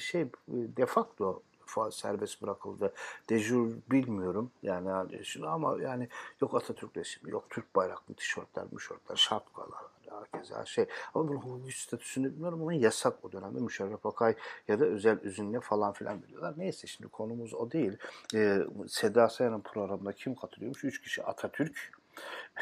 [0.00, 2.92] şey defakto fa- serbest bırakıldı.
[3.28, 6.08] Dejur bilmiyorum yani, yani şunu ama yani
[6.40, 10.86] yok Atatürk resmi, yok Türk bayraklı tişörtler, müşörtler, şapkalar, herkese şey.
[11.14, 14.34] Ama bunun hukuki statüsünü bilmiyorum ama yasak o dönemde Müşerref Akay
[14.68, 16.54] ya da özel üzünle falan filan biliyorlar.
[16.56, 17.96] Neyse şimdi konumuz o değil.
[18.34, 20.84] Ee, Seda Sayan'ın programına kim katılıyormuş?
[20.84, 21.92] Üç kişi Atatürk,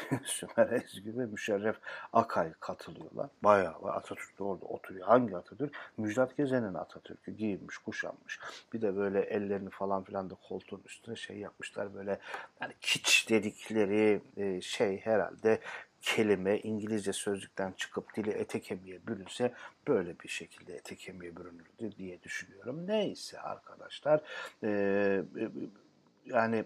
[0.23, 1.75] Sümer Ezgi ve Müşerref
[2.13, 3.29] Akay katılıyorlar.
[3.43, 3.95] Bayağı var.
[3.95, 5.07] Atatürk de orada oturuyor.
[5.07, 5.75] Hangi Atatürk?
[5.97, 8.39] Müjdat Gezen'in Atatürk'ü giyinmiş, kuşanmış.
[8.73, 11.93] Bir de böyle ellerini falan filan da koltuğun üstüne şey yapmışlar.
[11.93, 12.19] Böyle
[12.61, 15.59] yani kiç dedikleri e, şey herhalde
[16.01, 19.53] kelime İngilizce sözlükten çıkıp dili ete kemiğe bürünse
[19.87, 22.87] böyle bir şekilde ete kemiğe bürünürdü diye düşünüyorum.
[22.87, 24.21] Neyse arkadaşlar
[24.63, 25.23] e,
[26.25, 26.65] yani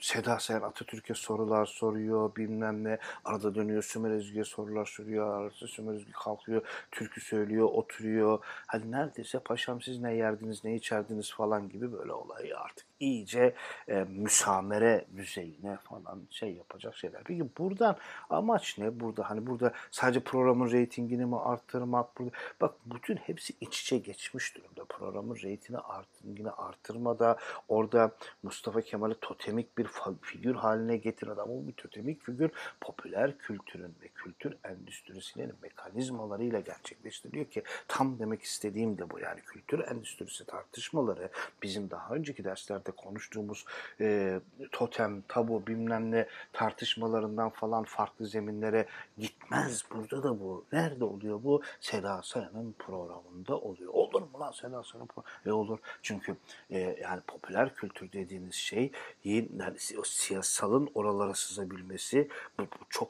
[0.00, 2.98] Seda Sayan Atatürk'e sorular soruyor bilmem ne.
[3.24, 5.40] Arada dönüyor Sümer Özgü'ye sorular soruyor.
[5.40, 6.62] Arada Sümer Özgü kalkıyor.
[6.90, 8.38] Türkü söylüyor, oturuyor.
[8.66, 13.54] Hani neredeyse paşam siz ne yerdiniz, ne içerdiniz falan gibi böyle olayı artık iyice
[13.88, 17.22] e, müsamere düzeyine falan şey yapacak şeyler.
[17.24, 17.96] Peki buradan
[18.30, 19.00] amaç ne?
[19.00, 22.18] Burada hani burada sadece programın reytingini mi arttırmak?
[22.18, 24.84] Burada, bak bütün hepsi iç içe geçmiş durumda.
[24.84, 27.36] Programın reytingini, arttırmada
[27.68, 28.10] orada
[28.42, 29.86] Mustafa Kemal'i totemik bir
[30.22, 37.62] figür haline getiren ama bu totemik figür popüler kültürün ve kültür endüstrisinin mekanizmalarıyla gerçekleştiriliyor ki
[37.88, 39.18] tam demek istediğim de bu.
[39.18, 41.28] Yani kültür endüstrisi tartışmaları
[41.62, 43.64] bizim daha önceki derslerde konuştuğumuz
[44.00, 44.40] e,
[44.72, 48.86] totem, tabu bilmem ne tartışmalarından falan farklı zeminlere
[49.18, 49.84] gitmez.
[49.90, 50.64] Burada da bu.
[50.72, 51.62] Nerede oluyor bu?
[51.80, 53.92] Seda Sayan'ın programında oluyor.
[53.92, 55.34] Olur mu lan Seda Sayan'ın programı?
[55.46, 55.78] E olur.
[56.02, 56.36] Çünkü
[56.70, 58.92] e, yani popüler kültür dediğiniz şey
[59.24, 62.28] yani o siyasalın oralara sızabilmesi
[62.58, 63.08] bu, bu çok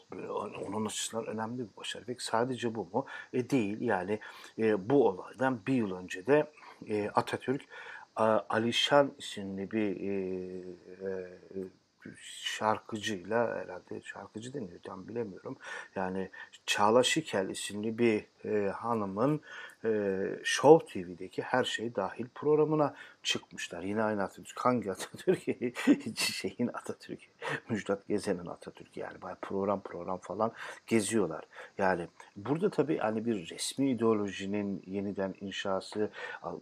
[0.67, 2.05] onun açısından önemli bir başarı.
[2.07, 3.07] Peki sadece bu mu?
[3.33, 3.81] E, değil.
[3.81, 4.19] Yani
[4.59, 6.53] e, bu olaydan bir yıl önce de
[6.89, 7.63] e, Atatürk
[8.49, 10.13] Alişan isimli bir e,
[11.01, 11.69] e,
[12.23, 15.57] şarkıcıyla herhalde şarkıcı deniyor tam bilemiyorum.
[15.97, 16.31] Yani
[16.67, 19.41] Çağla Şikel isimli bir e, hanımın
[19.85, 19.91] e,
[20.45, 23.83] Show TV'deki her şey dahil programına çıkmışlar.
[23.83, 24.61] Yine aynı Atatürk.
[24.61, 25.43] Hangi Atatürk?
[26.19, 27.21] Şeyin Atatürk.
[27.69, 28.97] Müjdat Gezen'in Atatürk.
[28.97, 30.53] Yani bayağı program program falan
[30.87, 31.45] geziyorlar.
[31.79, 36.11] Yani burada tabii hani bir resmi ideolojinin yeniden inşası,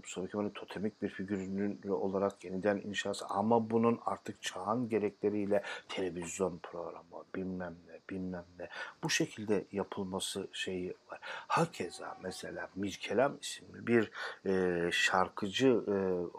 [0.03, 7.25] Mustafa Kemal'in totemik bir figürünün olarak yeniden inşası ama bunun artık çağın gerekleriyle televizyon programı
[7.35, 8.69] bilmem ne bilmem ne.
[9.03, 11.19] Bu şekilde yapılması şeyi var.
[11.23, 14.11] Hakeza mesela Mirkelam isimli bir
[14.47, 15.97] e, şarkıcı e,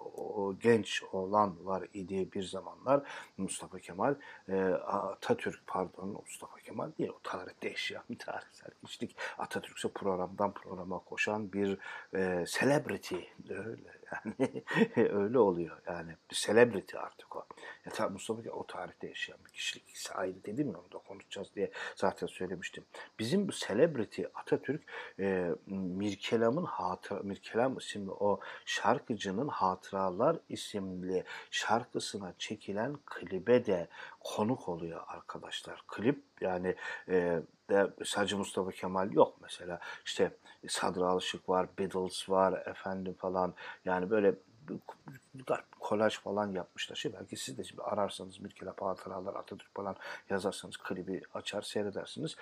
[0.09, 3.01] o, genç olan var idi bir zamanlar.
[3.37, 4.15] Mustafa Kemal
[4.49, 4.55] e,
[4.87, 10.99] Atatürk pardon Mustafa Kemal değil o tarihte yaşayan bir tarihsel kişilik Atatürk ise programdan programa
[10.99, 11.77] koşan bir
[12.15, 13.15] e, celebrity
[13.49, 14.63] öyle yani
[15.09, 17.45] öyle oluyor yani bir celebrity artık o.
[17.85, 19.83] Ya tabii Mustafa o tarihte yaşayan bir kişilik
[20.15, 22.85] ayrı dedim ya onu da konuşacağız diye zaten söylemiştim.
[23.19, 24.83] Bizim bu celebrity Atatürk
[25.19, 33.87] e, Mirkelam'ın hatıra Mirkelam isimli o şarkıcının Hatıralar isimli şarkısına çekilen klibe de
[34.23, 35.83] konuk oluyor arkadaşlar.
[35.87, 36.75] Klip yani
[37.09, 39.79] e, de sadece Mustafa Kemal yok mesela.
[40.05, 40.31] İşte
[40.67, 43.53] Sadri Alışık var, Beatles var efendim falan.
[43.85, 44.35] Yani böyle
[45.79, 46.95] kolaj falan yapmışlar.
[46.95, 49.95] Şey belki siz de şimdi ararsanız bir kere hatıralar Atatürk falan
[50.29, 52.35] yazarsanız klibi açar seyredersiniz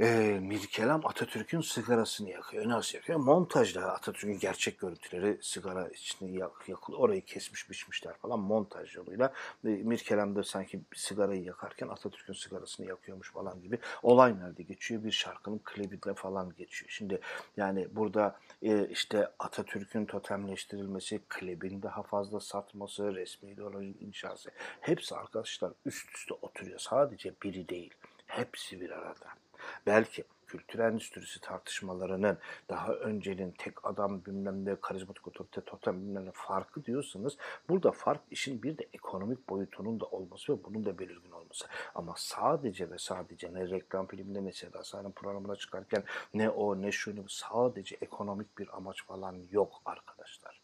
[0.00, 2.68] e, Mirkelam Atatürk'ün sigarasını yakıyor.
[2.68, 3.18] Nasıl yakıyor?
[3.18, 7.02] Montajla Atatürk'ün gerçek görüntüleri sigara içinde yak, yakılıyor.
[7.02, 9.32] Orayı kesmiş biçmişler falan montaj yoluyla.
[9.64, 15.04] E, Mirkelam da sanki sigarayı yakarken Atatürk'ün sigarasını yakıyormuş falan gibi olay nerede geçiyor?
[15.04, 16.90] Bir şarkının klibiyle falan geçiyor.
[16.90, 17.20] Şimdi
[17.56, 25.72] yani burada e, işte Atatürk'ün totemleştirilmesi, klibin daha fazla satması, resmi ideoloji inşası hepsi arkadaşlar
[25.86, 26.78] üst üste oturuyor.
[26.78, 27.94] Sadece biri değil.
[28.26, 29.43] Hepsi bir arada.
[29.86, 36.30] Belki kültür endüstrisi tartışmalarının daha öncenin tek adam bilmem ne karizmatik otorite totem bilmem ne
[36.34, 37.36] farkı diyorsanız
[37.68, 41.66] burada fark işin bir de ekonomik boyutunun da olması ve bunun da belirgin olması.
[41.94, 46.92] Ama sadece ve sadece ne reklam filminde ne Seda Sayan'ın programına çıkarken ne o ne
[46.92, 50.63] şunu sadece ekonomik bir amaç falan yok arkadaşlar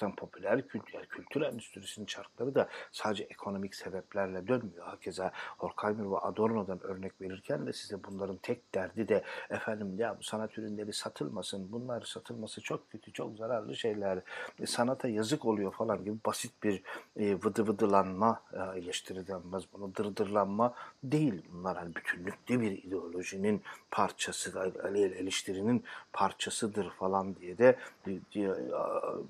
[0.00, 4.86] Zaten popüler kültür, kültür endüstrisinin çarkları da sadece ekonomik sebeplerle dönmüyor.
[4.86, 10.22] Hakeza Horkheimer ve Adorno'dan örnek verirken de size bunların tek derdi de efendim ya bu
[10.22, 14.18] sanat ürünleri satılmasın, bunlar satılması çok kötü, çok zararlı şeyler,
[14.60, 16.82] e, sanata yazık oluyor falan gibi basit bir
[17.16, 21.42] e, vıdı vıdılanma e, eleştiri denmez bunu, dırdırlanma değil.
[21.52, 27.76] Bunlar hani bütünlüklü bir ideolojinin parçası, eleştirinin parçasıdır falan diye de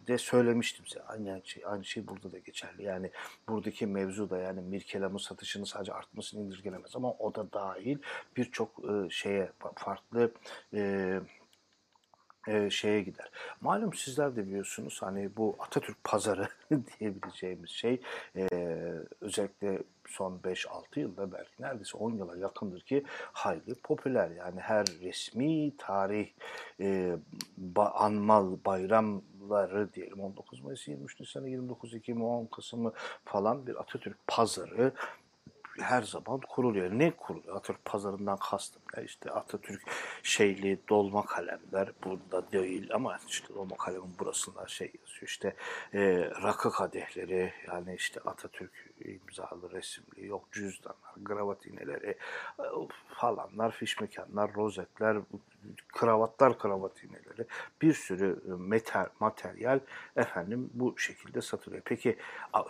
[0.07, 0.19] de
[0.63, 1.03] söylemiştim size.
[1.03, 2.83] Aynı şey, aynı şey burada da geçerli.
[2.83, 3.11] Yani
[3.49, 7.99] buradaki mevzu da yani Mirkelam'ın satışını sadece artmasını indirgenemez ama o da dahil
[8.37, 10.33] birçok e, şeye farklı
[10.75, 11.21] e,
[12.49, 13.31] e, şeye gider.
[13.61, 16.49] Malum sizler de biliyorsunuz hani bu Atatürk pazarı
[17.01, 18.01] diyebileceğimiz şey
[18.37, 18.49] e,
[19.21, 24.31] özellikle son 5-6 yılda belki neredeyse 10 yıla yakındır ki hayli popüler.
[24.31, 26.29] Yani her resmi tarih
[26.81, 27.17] e,
[27.57, 28.57] ba, anmal
[29.51, 32.93] bayramları diyelim 19 Mayıs 23 Nisan 29 Ekim 10 Kasım'ı
[33.25, 34.93] falan bir Atatürk pazarı
[35.79, 36.91] her zaman kuruluyor.
[36.91, 37.57] Ne kuruluyor?
[37.57, 39.05] Atatürk pazarından kastım ne?
[39.05, 39.83] İşte Atatürk
[40.23, 45.23] şeyli dolma kalemler burada değil ama işte dolma kalemin burasında şey yazıyor.
[45.23, 45.55] İşte
[45.95, 52.11] e, rakı kadehleri yani işte Atatürk imzalı resimli yok cüzdanlar, gravat iğneleri
[52.59, 52.65] e,
[53.09, 55.17] falanlar, fiş mekanlar, rozetler,
[55.89, 57.47] kravatlar, kravat iğneleri
[57.83, 59.81] bir sürü e, metal, materyal
[60.17, 61.83] efendim bu şekilde satılıyor.
[61.85, 62.17] Peki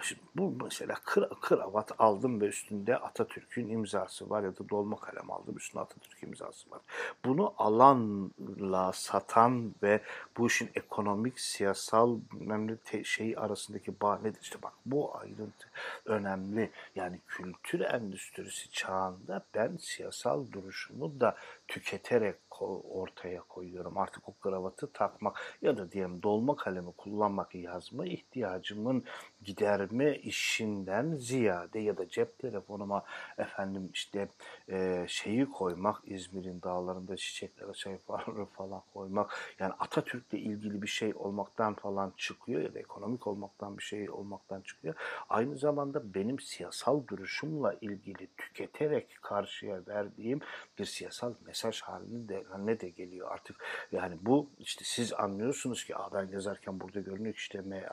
[0.02, 0.94] şimdi bu mesela
[1.40, 6.70] kravat aldım ve üstünde Atatürk'ün imzası var ya da dolma kalem aldım üstünde Atatürk imzası
[6.70, 6.80] var.
[7.24, 10.00] Bunu alanla satan ve
[10.36, 14.38] bu işin ekonomik, siyasal önemli şey arasındaki bağ nedir?
[14.42, 15.70] İşte bak bu ayrıntı
[16.04, 16.70] önemli.
[16.94, 21.36] Yani kültür endüstrisi çağında ben siyasal duruşumu da
[21.68, 23.98] tüketerek ortaya koyuyorum.
[23.98, 29.04] Artık o kravatı takmak ya da diyelim dolma kalemi kullanmak yazma ihtiyacımın
[29.44, 33.04] giderme işinden ziyade ya da cep telefonuma
[33.38, 34.28] efendim işte
[34.68, 41.74] e, şeyi koymak İzmir'in dağlarında çiçekler sayfaları falan koymak yani Atatürk'le ilgili bir şey olmaktan
[41.74, 44.94] falan çıkıyor ya da ekonomik olmaktan bir şey olmaktan çıkıyor.
[45.28, 50.40] Aynı zamanda benim siyasal duruşumla ilgili tüketerek karşıya verdiğim
[50.78, 53.56] bir siyasal mesaj halinde ne de geliyor artık.
[53.92, 57.86] Yani bu işte siz anlıyorsunuz ki ben yazarken burada görünüyor işte M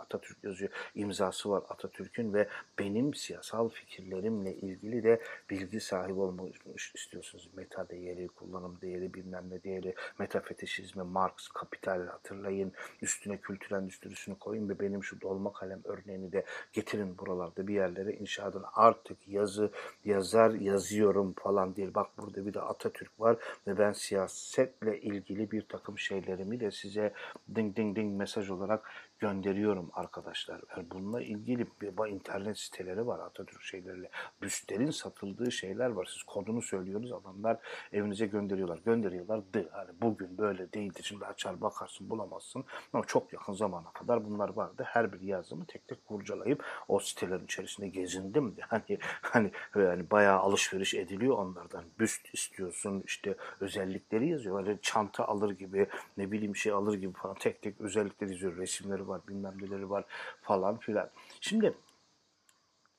[0.00, 0.70] Atatürk yazıyor.
[0.94, 6.54] İmzası var Atatürk'ün ve benim siyasal fikirlerimle ilgili de bilgi sahibi olmak
[6.94, 7.50] istiyorsunuz.
[7.56, 12.72] Meta değeri, kullanım değeri, bilmem ne değeri, metafetişizmi, Marx, kapital hatırlayın.
[13.02, 18.12] Üstüne kültür endüstrisini koyun ve benim şu dolma kalem örneğini de getirin buralarda bir yerlere
[18.12, 18.62] inşa edin.
[18.74, 19.70] Artık yazı
[20.04, 21.94] yazar yazıyorum falan değil.
[21.94, 23.36] Bak burada bir de Atatürk var
[23.66, 27.12] ve ben siyasetle ilgili bir takım şeylerimi de size
[27.54, 30.60] ding ding ding mesaj olarak gönderiyorum arkadaşlar.
[30.76, 34.10] Yani bununla ilgili bir internet siteleri var Atatürk şeyleriyle.
[34.42, 36.08] Büstlerin satıldığı şeyler var.
[36.12, 37.58] Siz kodunu söylüyorsunuz adamlar
[37.92, 38.78] evinize gönderiyorlar.
[38.78, 39.54] Gönderiyorlar.
[39.54, 41.00] De, hani bugün böyle değildi.
[41.02, 42.64] Şimdi açar bakarsın bulamazsın.
[42.92, 44.82] Ama çok yakın zamana kadar bunlar vardı.
[44.86, 48.56] Her bir yazımı tek tek kurcalayıp o sitelerin içerisinde gezindim.
[48.72, 51.84] Yani hani yani bayağı alışveriş ediliyor onlardan.
[51.98, 54.58] Büst istiyorsun işte özellikleri yazıyor.
[54.58, 58.56] Öyle çanta alır gibi ne bileyim şey alır gibi falan tek tek özellikleri yazıyor.
[58.56, 60.04] Resimleri var, bilmem neleri var
[60.42, 61.10] falan filan.
[61.40, 61.74] Şimdi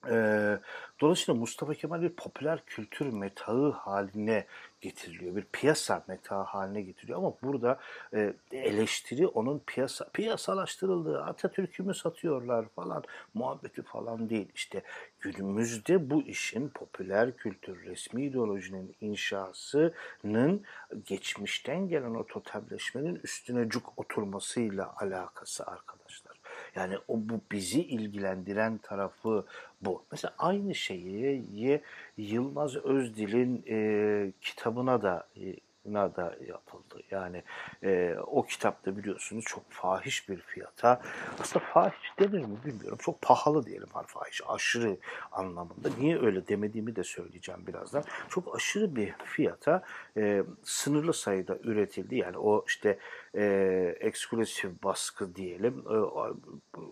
[0.09, 0.59] e,
[1.01, 4.47] dolayısıyla Mustafa Kemal bir popüler kültür metağı haline
[4.87, 5.35] getiriliyor.
[5.35, 7.79] Bir piyasa metağı haline getiriliyor ama burada
[8.13, 14.49] e, eleştiri onun piyasa piyasalaştırıldığı Atatürk'ü mü satıyorlar falan muhabbeti falan değil.
[14.55, 14.81] İşte
[15.19, 20.63] günümüzde bu işin popüler kültür, resmi ideolojinin inşasının
[21.05, 26.36] geçmişten gelen o totalleşmenin üstüne cuk oturmasıyla alakası arkadaşlar.
[26.77, 29.45] Yani o bu bizi ilgilendiren tarafı
[29.81, 30.03] bu.
[30.11, 31.81] Mesela aynı şeyi
[32.17, 35.55] Yılmaz Özdil'in e, kitabına da e,
[35.93, 37.01] da yapıldı.
[37.11, 37.43] Yani
[37.83, 41.01] e, o kitapta biliyorsunuz çok fahiş bir fiyata,
[41.39, 44.97] aslında fahiş denir mi bilmiyorum, çok pahalı diyelim var fahiş, aşırı
[45.31, 45.89] anlamında.
[45.99, 48.03] Niye öyle demediğimi de söyleyeceğim birazdan.
[48.29, 49.83] Çok aşırı bir fiyata
[50.17, 52.15] e, sınırlı sayıda üretildi.
[52.15, 52.97] Yani o işte
[53.37, 55.97] e, eksklusif baskı diyelim, e,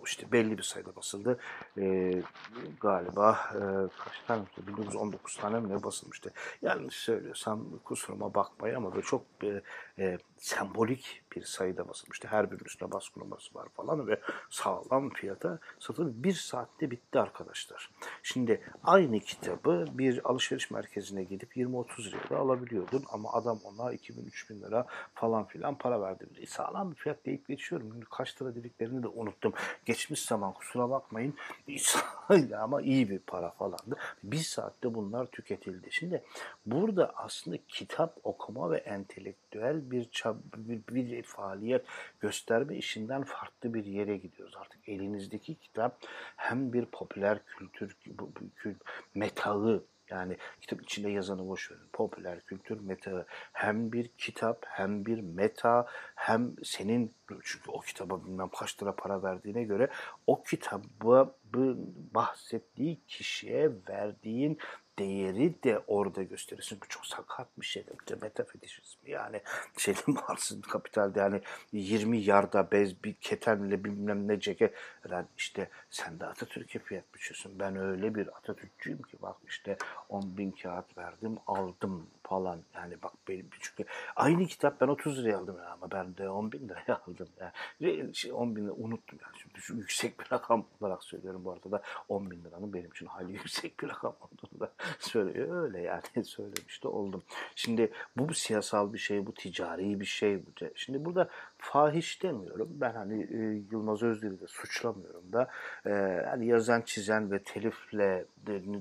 [0.05, 1.39] işte belli bir sayıda basıldı.
[1.77, 2.13] E,
[2.81, 3.61] galiba e,
[4.03, 6.31] kaç tane, 1919 tane mi ne basılmıştı.
[6.61, 9.61] Yanlış söylüyorsam kusuruma bakmayın ama böyle çok e,
[9.99, 12.27] e, sembolik bir sayıda basılmıştı.
[12.27, 14.19] Her birinin üstüne baskı numarası var falan ve
[14.49, 16.23] sağlam fiyata satıldı.
[16.23, 17.89] Bir saatte bitti arkadaşlar.
[18.23, 24.87] Şimdi aynı kitabı bir alışveriş merkezine gidip 20-30 liraya alabiliyordun ama adam ona 2000-3000 lira
[25.13, 26.47] falan filan para verdi.
[26.47, 27.99] sağlam bir fiyat deyip geçiyorum.
[28.11, 29.53] Kaç lira dediklerini de unuttum.
[29.85, 31.35] Geçmiş zaman kusura bakmayın
[32.59, 33.97] ama iyi bir para falandı.
[34.23, 35.91] Bir saatte bunlar tüketildi.
[35.91, 36.23] Şimdi
[36.65, 40.24] burada aslında kitap okuma ve entelektüel bir, çab
[40.57, 41.85] bir, bir faaliyet
[42.19, 44.55] gösterme işinden farklı bir yere gidiyoruz.
[44.57, 45.97] Artık elinizdeki kitap
[46.35, 47.95] hem bir popüler kültür
[49.15, 51.81] metağı yani kitap içinde yazanı boş verin.
[51.93, 58.49] Popüler kültür meta hem bir kitap hem bir meta hem senin çünkü o kitaba bilmem
[58.59, 59.89] kaç lira para verdiğine göre
[60.27, 61.35] o kitabı
[62.13, 64.57] bahsettiği kişiye verdiğin
[64.99, 66.79] değeri de orada gösterirsin.
[66.81, 67.85] Bu çok sakat bir şey.
[67.99, 69.41] İşte metafetişizm yani
[69.77, 74.73] şeyin varsın kapitalde yani 20 yarda bez bir ketenle bilmem ne ceket.
[75.11, 77.59] Yani işte sen de Atatürk'e fiyat biçiyorsun.
[77.59, 79.77] Ben öyle bir Atatürkçüyüm ki bak işte
[80.09, 82.59] 10 bin kağıt verdim aldım falan.
[82.75, 83.85] Yani bak benim çünkü
[84.15, 87.27] aynı kitap ben 30 liraya aldım ya ama ben de 10 bin liraya aldım.
[87.39, 89.39] Yani şey, 10 bin lira unuttum yani.
[89.41, 93.05] Şimdi şu yüksek bir rakam olarak söylüyorum bu arada da 10 bin liranın benim için
[93.05, 95.63] hali yüksek bir rakam olduğunu da söylüyor.
[95.63, 97.23] Öyle yani söylemiş de oldum.
[97.55, 100.43] Şimdi bu siyasal bir şey, bu ticari bir şey.
[100.75, 101.29] Şimdi burada
[101.65, 102.69] fahiş demiyorum.
[102.71, 103.37] Ben hani e,
[103.71, 105.49] Yılmaz Özdil'i de suçlamıyorum da
[105.85, 108.25] e, hani yazan, çizen ve telifle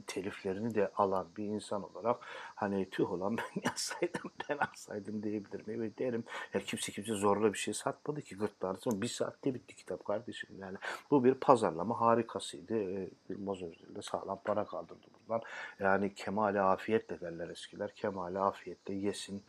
[0.06, 2.16] teliflerini de alan bir insan olarak
[2.54, 5.64] hani tüh olan ben yazsaydım ben alsaydım diyebilirim.
[5.68, 6.24] Evet derim.
[6.54, 9.02] Ya kimse kimse zorla bir şey satmadı ki gırtlardı.
[9.02, 10.50] Bir saatte bitti kitap kardeşim.
[10.58, 10.76] Yani
[11.10, 12.74] bu bir pazarlama harikasıydı.
[12.74, 15.42] E, Yılmaz Özdil sağlam para kaldırdı buradan.
[15.78, 17.94] Yani kemale afiyetle derler eskiler.
[17.94, 19.42] Kemale afiyetle yesin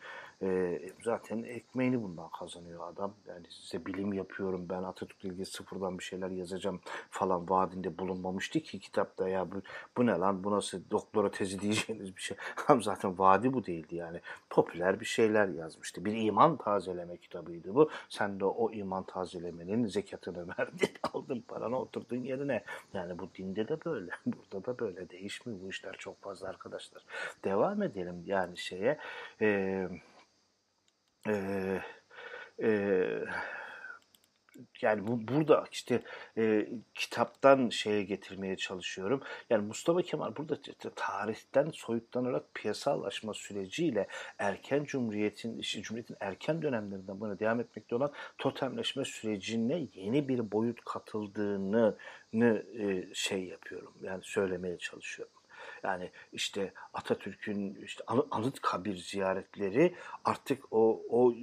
[0.46, 3.14] e, zaten ekmeğini bundan kazanıyor adam.
[3.28, 8.80] Yani size bilim yapıyorum ben Atatürk'le ilgili sıfırdan bir şeyler yazacağım falan vaadinde bulunmamıştı ki
[8.80, 9.56] kitapta ya bu,
[9.98, 12.38] bu ne lan bu nasıl doktora tezi diyeceğiniz bir şey.
[12.68, 14.22] Tam zaten vaadi bu değildi yani.
[14.50, 16.06] Popüler bir şeyler yazmıştı.
[16.06, 17.90] Bir iman tazeleme kitabıydı bu.
[18.10, 20.90] Sen de o iman tazelemenin zekatını verdin.
[21.14, 22.64] Aldın paranı oturdun yerine.
[22.94, 24.12] Yani bu dinde de böyle.
[24.26, 25.10] Burada da böyle.
[25.10, 27.04] Değişmiyor bu işler çok fazla arkadaşlar.
[27.44, 28.98] Devam edelim yani şeye.
[29.42, 29.90] Eee
[31.28, 32.72] e,
[34.82, 36.02] yani bu burada işte
[36.38, 39.22] e, kitaptan şeye getirmeye çalışıyorum.
[39.50, 44.08] Yani Mustafa Kemal burada işte, tarihten soyutlanarak piyasalaşma süreciyle
[44.38, 50.82] erken cumhuriyetin işte cumhuriyetin erken dönemlerinden buna devam etmekte olan totemleşme sürecine yeni bir boyut
[50.86, 51.98] katıldığını
[52.34, 53.94] e, şey yapıyorum.
[54.02, 55.35] Yani söylemeye çalışıyorum.
[55.86, 59.96] Yani işte Atatürk'ün işte anıt kabir ziyaretleri
[60.26, 61.34] artık o o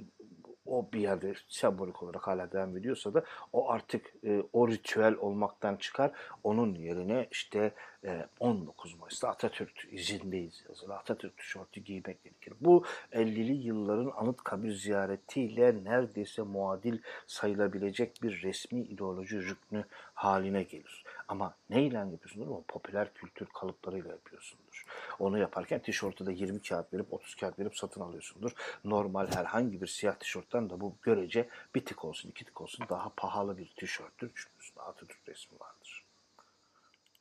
[0.65, 5.75] o bir yerde sembolik olarak hala devam ediyorsa da o artık e, o ritüel olmaktan
[5.75, 6.11] çıkar.
[6.43, 7.71] Onun yerine işte
[8.05, 10.95] e, 19 Mayıs'ta Atatürk izindeyiz yazılı.
[10.95, 12.53] Atatürk tişörtü giymek gerekir.
[12.61, 21.02] Bu 50'li yılların anıt kabir ziyaretiyle neredeyse muadil sayılabilecek bir resmi ideoloji rüknü haline gelir.
[21.33, 22.47] Ama neyle yapıyorsundur?
[22.47, 24.85] O popüler kültür kalıplarıyla yapıyorsundur.
[25.19, 28.51] Onu yaparken tişörtü de 20 kağıt verip 30 kağıt verip satın alıyorsundur.
[28.83, 33.11] Normal herhangi bir siyah tişörtten de bu görece bir tık olsun iki tık olsun daha
[33.17, 34.31] pahalı bir tişörttür.
[34.35, 36.05] Çünkü üstünde Atatürk resmi vardır.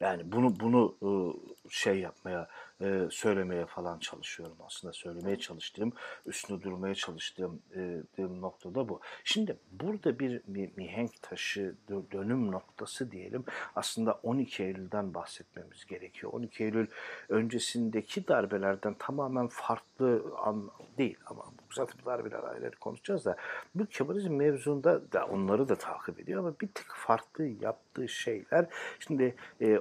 [0.01, 1.35] Yani bunu bunu ıı,
[1.70, 2.48] şey yapmaya
[2.81, 4.93] e, söylemeye falan çalışıyorum aslında.
[4.93, 5.93] Söylemeye çalıştığım,
[6.27, 9.01] üstüne durmaya çalıştığım e, noktada bu.
[9.25, 13.45] Şimdi burada bir, bir mihenk taşı, dönüm noktası diyelim.
[13.77, 16.33] Aslında 12 Eylül'den bahsetmemiz gerekiyor.
[16.33, 16.87] 12 Eylül
[17.29, 23.37] öncesindeki darbelerden tamamen farklı an değil ama zaten bu darbeler ayrı konuşacağız da
[23.75, 28.67] bu Kemalizm mevzunda da onları da takip ediyor ama bir tık farklı yaptığı şeyler.
[28.99, 29.35] Şimdi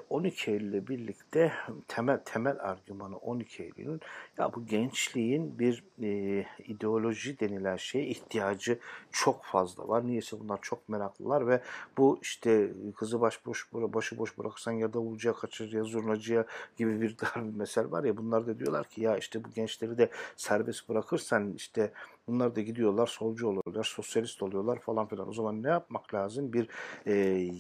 [0.10, 1.54] 12 Eylül ile birlikte
[1.88, 4.02] temel temel argüman argümanı 12 Eylül'ün
[4.38, 8.80] ya bu gençliğin bir e, ideoloji denilen şeye ihtiyacı
[9.12, 10.08] çok fazla var.
[10.08, 11.62] Niyeyse bunlar çok meraklılar ve
[11.98, 16.46] bu işte kızı baş boş başı boş bırakırsan ya davulcuya kaçır ya zurnacıya
[16.78, 19.98] gibi bir dar bir mesel var ya bunlar da diyorlar ki ya işte bu gençleri
[19.98, 21.92] de serbest bırakırsan işte
[22.32, 25.30] Bunlar da gidiyorlar solcu oluyorlar, sosyalist oluyorlar falan filan.
[25.30, 26.54] O zaman ne yapmak lazım?
[26.54, 26.70] Bir
[27.06, 27.14] e,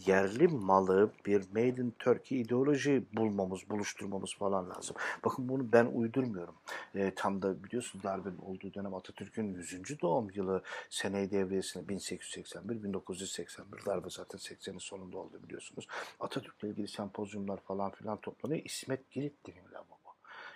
[0.06, 4.96] yerli malı, bir made in Turkey ideoloji bulmamız, buluşturmamız falan lazım.
[5.26, 6.56] Bakın bunu ben uydurmuyorum.
[6.96, 10.02] E, tam da biliyorsunuz darbenin olduğu dönem Atatürk'ün 100.
[10.02, 15.88] doğum yılı seneyi devriyesine 1881, 1981 darbe zaten 80'in sonunda oldu biliyorsunuz.
[16.20, 18.62] Atatürk'le ilgili sempozyumlar falan filan toplanıyor.
[18.66, 20.02] İsmet Girit dinle bu.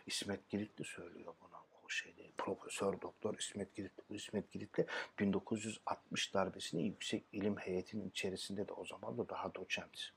[0.08, 4.04] İsmet Giritli söylüyor bunu o şeyde Profesör Doktor İsmet Giritli.
[4.10, 4.86] Bu İsmet Giritli
[5.20, 10.12] 1960 darbesini yüksek ilim heyetinin içerisinde de o zaman da daha doçent.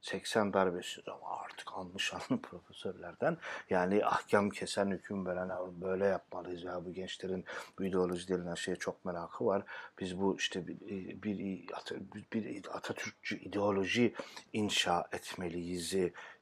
[0.00, 3.36] 80 darbesi ama artık almış anlı profesörlerden
[3.70, 5.50] yani ahkam kesen hüküm veren
[5.80, 7.44] böyle yapmalıyız ya bu gençlerin
[7.78, 9.62] bu ideoloji denilen şeye çok merakı var.
[10.00, 10.80] Biz bu işte bir,
[11.22, 14.14] bir, bir Atatürkçü ideoloji
[14.52, 15.94] inşa etmeliyiz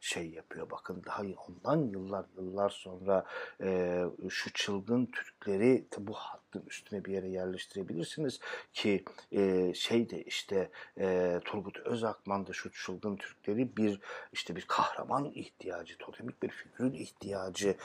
[0.06, 0.70] şey yapıyor.
[0.70, 3.26] Bakın daha ondan yıllar yıllar sonra
[3.60, 8.40] e, şu çılgın Türkleri bu hattın üstüne bir yere yerleştirebilirsiniz
[8.72, 14.00] ki e, şey de işte e, Turgut Özakman da şu çılgın Türkleri bir
[14.32, 17.76] işte bir kahraman ihtiyacı, totemik bir figürün ihtiyacı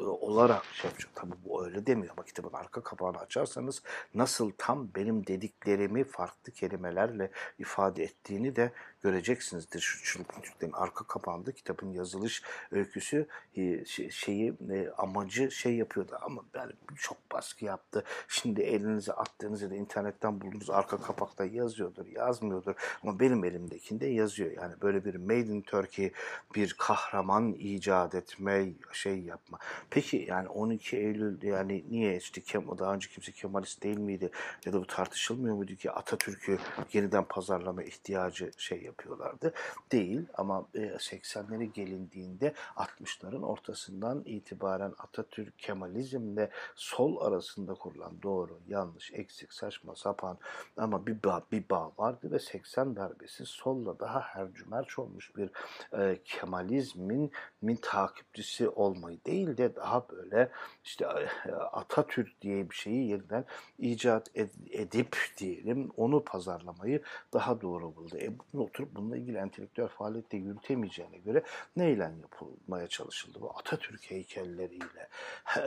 [0.00, 1.10] olarak şey yapacak.
[1.14, 3.82] Tabi bu öyle demiyor ama kitabın arka kapağını açarsanız
[4.14, 8.72] nasıl tam benim dediklerimi farklı kelimelerle ifade ettiğini de
[9.02, 9.80] göreceksinizdir.
[9.80, 13.26] Şu çılgın Türklerin arka kapağında kitabın yazılış öyküsü
[13.56, 18.04] e, şeyi e, amacı şey yapıyordu ama yani çok baskı yaptı.
[18.28, 24.50] Şimdi elinize attığınız ya da internetten bulduğunuz arka kapakta yazıyordur, yazmıyordur ama benim elimdekinde yazıyor.
[24.50, 26.12] Yani böyle bir Made in Turkey
[26.54, 29.58] bir kahraman icat etme şey yapma.
[29.90, 34.30] Peki yani 12 Eylül yani niye işte Kemal, daha önce kimse Kemalist değil miydi
[34.66, 36.58] ya da bu tartışılmıyor muydu ki Atatürk'ü
[36.92, 39.52] yeniden pazarlama ihtiyacı şey yapıyorlardı?
[39.92, 49.52] Değil ama 80'lere gelindiğinde 60'ların ortasından itibaren Atatürk Kemalizmle sol arasında kurulan doğru, yanlış, eksik,
[49.52, 50.38] saçma, sapan
[50.76, 55.50] ama bir bağ, bir bağ vardı ve 80 darbesi solla daha hercümerç olmuş bir
[55.98, 57.32] e, Kemalizmin
[57.62, 60.50] min takipçisi olmayı değil de daha böyle
[60.84, 61.04] işte
[61.46, 63.44] e, Atatürk diye bir şeyi yeniden
[63.78, 64.30] icat
[64.70, 68.16] edip diyelim onu pazarlamayı daha doğru buldu.
[68.18, 71.42] E bunu oturup bununla ilgili entelektüel faaliyette yürütemeyeceğine göre
[71.76, 73.40] neyle yapılmaya çalışıldı?
[73.40, 75.08] Bu Atatürk heykelleriyle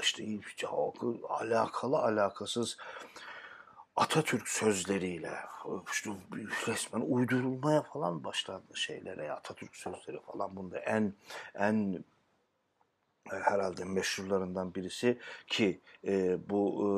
[0.02, 0.24] işte
[1.30, 2.78] alakalı alakasız
[3.96, 5.32] Atatürk sözleriyle
[5.92, 6.10] işte
[6.68, 11.14] resmen uydurulmaya falan başlandı şeylere Atatürk sözleri falan bunda en
[11.56, 12.04] en
[13.30, 15.18] herhalde meşhurlarından birisi
[15.48, 16.90] ki e, bu e,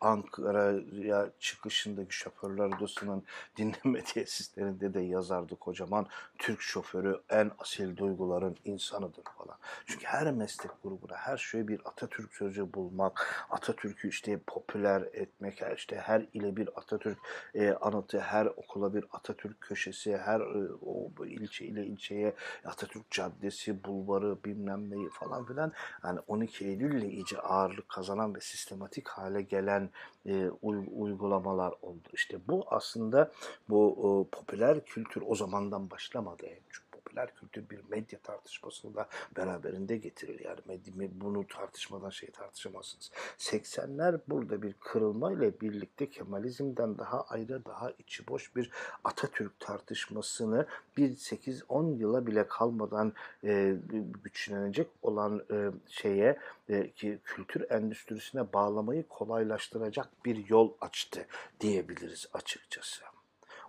[0.00, 3.22] Ankara'ya çıkışındaki şoförler odasının
[3.56, 6.06] dinleme tesislerinde de yazardı kocaman
[6.38, 9.58] Türk şoförü en asil duyguların insanıdır falan.
[9.86, 15.96] Çünkü her meslek grubuna her şeye bir Atatürk sözü bulmak, Atatürk'ü işte popüler etmek, işte
[15.96, 17.18] her ile bir Atatürk
[17.54, 22.34] e, anıtı, her okula bir Atatürk köşesi, her e, o ilçe ile ilçeye
[22.64, 25.72] Atatürk caddesi, bulvarı bilmem neyi falan filan
[26.04, 29.90] yani 12 Eylül ile iyice ağırlık kazanan ve sistematik hale gelen
[30.26, 30.48] e,
[30.92, 32.08] uygulamalar oldu.
[32.12, 33.32] İşte bu aslında
[33.68, 36.46] bu e, popüler kültür o zamandan başlamadı.
[36.70, 40.40] Çünkü popüler kültür bir medya tartışmasını da beraberinde getirir.
[40.44, 43.10] Yani medya, bunu tartışmadan şey tartışamazsınız.
[43.38, 48.70] 80'ler burada bir kırılma ile birlikte Kemalizm'den daha ayrı, daha içi boş bir
[49.04, 53.12] Atatürk tartışmasını bir 8-10 yıla bile kalmadan
[53.44, 53.76] e,
[54.24, 56.38] güçlenecek olan e, şeye
[56.68, 61.26] e, ki kültür endüstrisine bağlamayı kolaylaştıracak bir yol açtı
[61.60, 63.04] diyebiliriz açıkçası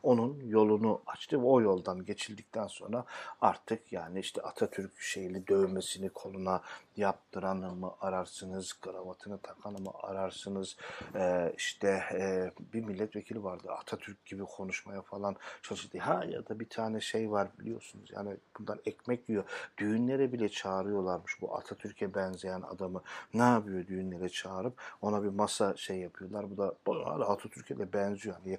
[0.04, 3.06] onun yolunu açtı ve o yoldan geçildikten sonra
[3.42, 6.62] artık yani işte Atatürk şeyli dövmesini koluna
[6.98, 10.78] yaptıranı mı ararsınız, kravatını takanı mı ararsınız,
[11.16, 16.00] ee, işte e, bir milletvekili vardı Atatürk gibi konuşmaya falan çalıştı.
[16.00, 19.44] Ha ya da bir tane şey var biliyorsunuz yani bundan ekmek yiyor.
[19.78, 23.02] Düğünlere bile çağırıyorlarmış bu Atatürk'e benzeyen adamı.
[23.34, 26.46] Ne yapıyor düğünlere çağırıp ona bir masa şey yapıyorlar.
[26.52, 26.76] Bu da
[27.28, 28.36] Atatürk'e de benziyor.
[28.46, 28.58] Yani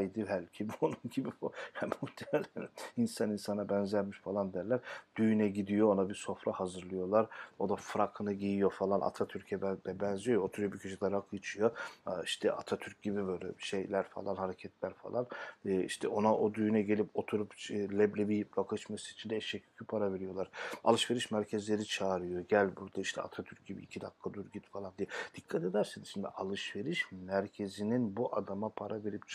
[0.00, 1.28] yaşlansaydı belki onun gibi
[1.82, 4.80] yani muhtemelen insan insana benzermiş falan derler.
[5.16, 7.26] Düğüne gidiyor ona bir sofra hazırlıyor yapıyorlar.
[7.58, 9.62] O da frakını giyiyor falan Atatürk'e
[10.00, 10.42] benziyor.
[10.42, 11.70] Oturuyor bir köşede rakı içiyor.
[12.24, 15.26] İşte Atatürk gibi böyle şeyler falan hareketler falan.
[15.64, 19.84] E, işte ona o düğüne gelip oturup leblebi yiyip rakı içmesi için de eşek yükü
[19.84, 20.50] para veriyorlar.
[20.84, 22.44] Alışveriş merkezleri çağırıyor.
[22.48, 25.08] Gel burada işte Atatürk gibi iki dakika dur git falan diye.
[25.34, 29.28] Dikkat ederseniz şimdi alışveriş merkezinin bu adama para verip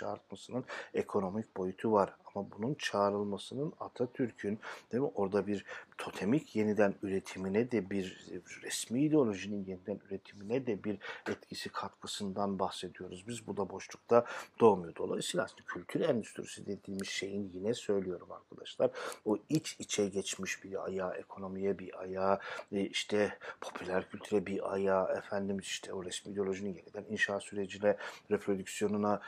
[0.52, 2.14] çağırtmasının ekonomik boyutu var.
[2.36, 4.60] Ama bunun çağrılmasının Atatürk'ün
[4.92, 5.66] değil mi orada bir
[5.98, 8.28] totemik yeniden üretimine de bir
[8.64, 10.98] resmi ideolojinin yeniden üretimine de bir
[11.30, 13.28] etkisi katkısından bahsediyoruz.
[13.28, 14.26] Biz bu da boşlukta
[14.60, 14.96] doğmuyor.
[14.96, 18.92] Dolayısıyla aslında kültür endüstrisi dediğimiz şeyin yine söylüyorum arkadaşlar
[19.26, 22.40] o iç içe geçmiş bir ayağı, ekonomiye bir ayağı,
[22.72, 27.98] e, işte popüler kültüre bir ayağı, efendim işte o resmi ideolojinin yeniden inşa sürecine,
[28.32, 29.22] reprodüksiyonuna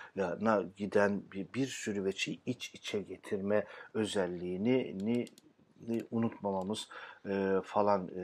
[0.77, 5.25] giden bir, bir sürü veçi iç içe getirme özelliğini ni,
[5.87, 6.87] ni unutmamamız
[7.25, 8.23] e, falan e,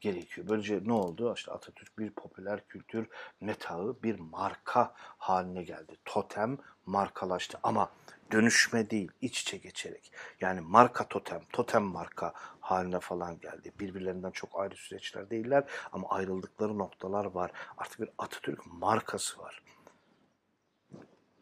[0.00, 0.48] gerekiyor.
[0.48, 1.34] Böylece ne oldu?
[1.36, 3.08] İşte Atatürk bir popüler kültür
[3.40, 5.96] metağı, bir marka haline geldi.
[6.04, 7.90] Totem markalaştı ama
[8.32, 10.12] dönüşme değil, iç içe geçerek.
[10.40, 13.72] Yani marka totem, totem marka haline falan geldi.
[13.80, 17.52] Birbirlerinden çok ayrı süreçler değiller ama ayrıldıkları noktalar var.
[17.76, 19.62] Artık bir Atatürk markası var.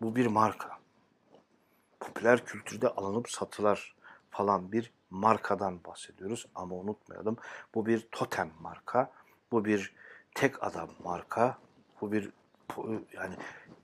[0.00, 0.78] Bu bir marka.
[2.00, 3.96] Popüler kültürde alınıp satılar
[4.30, 7.36] falan bir markadan bahsediyoruz ama unutmayalım
[7.74, 9.12] bu bir totem marka,
[9.52, 9.94] bu bir
[10.34, 11.58] tek adam marka,
[12.00, 12.30] bu bir
[13.12, 13.34] yani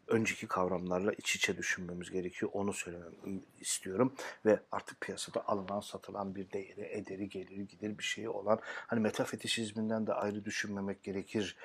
[0.09, 2.51] önceki kavramlarla iç içe düşünmemiz gerekiyor.
[2.55, 3.13] Onu söylemem
[3.61, 4.15] istiyorum.
[4.47, 10.07] Ve artık piyasada alınan, satılan bir değeri, ederi, geliri, gider bir şeyi olan hani metafetişizminden
[10.07, 11.57] de ayrı düşünmemek gerekir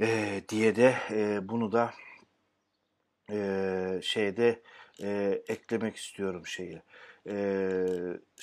[0.00, 1.94] e, diye de e, bunu da
[3.30, 4.62] e, şeyde
[5.02, 6.82] e, eklemek istiyorum şeyi.
[7.28, 7.34] E,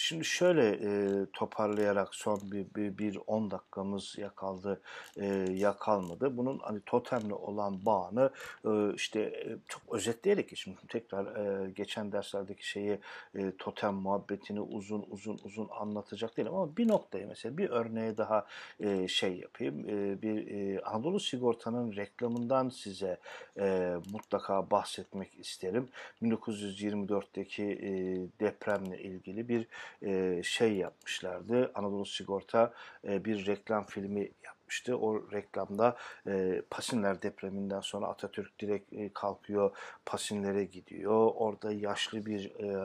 [0.02, 4.82] şimdi şöyle e, toparlayarak son bir, bir, bir 10 dakikamız ya kaldı
[5.18, 6.38] e, ya kalmadı.
[6.38, 8.30] Bunun hani totemle olan bağını
[8.66, 13.00] e, işte e, çok özetleyerek şimdi tekrar e, geçen derslerdeki şeyi
[13.36, 18.46] e, totem muhabbetini uzun uzun uzun anlatacak değilim ama bir noktayı mesela bir örneğe daha
[18.80, 19.90] e, şey yapayım.
[19.90, 23.18] E, bir e, Anadolu Sigorta'nın reklamından size
[23.60, 25.90] e, mutlaka bahsetmek isterim.
[26.22, 27.92] 1924'teki e,
[28.40, 29.68] depremle ilgili bir
[30.02, 31.72] e, şey yapmışlardı.
[31.76, 32.74] Anadolu Sigorta
[33.08, 34.98] e, bir reklam filmi yapmıştı.
[34.98, 41.32] O reklamda e, Pasinler depreminden sonra Atatürk direkt e, kalkıyor, Pasinlere gidiyor.
[41.36, 42.78] Orada yaşlı bir e,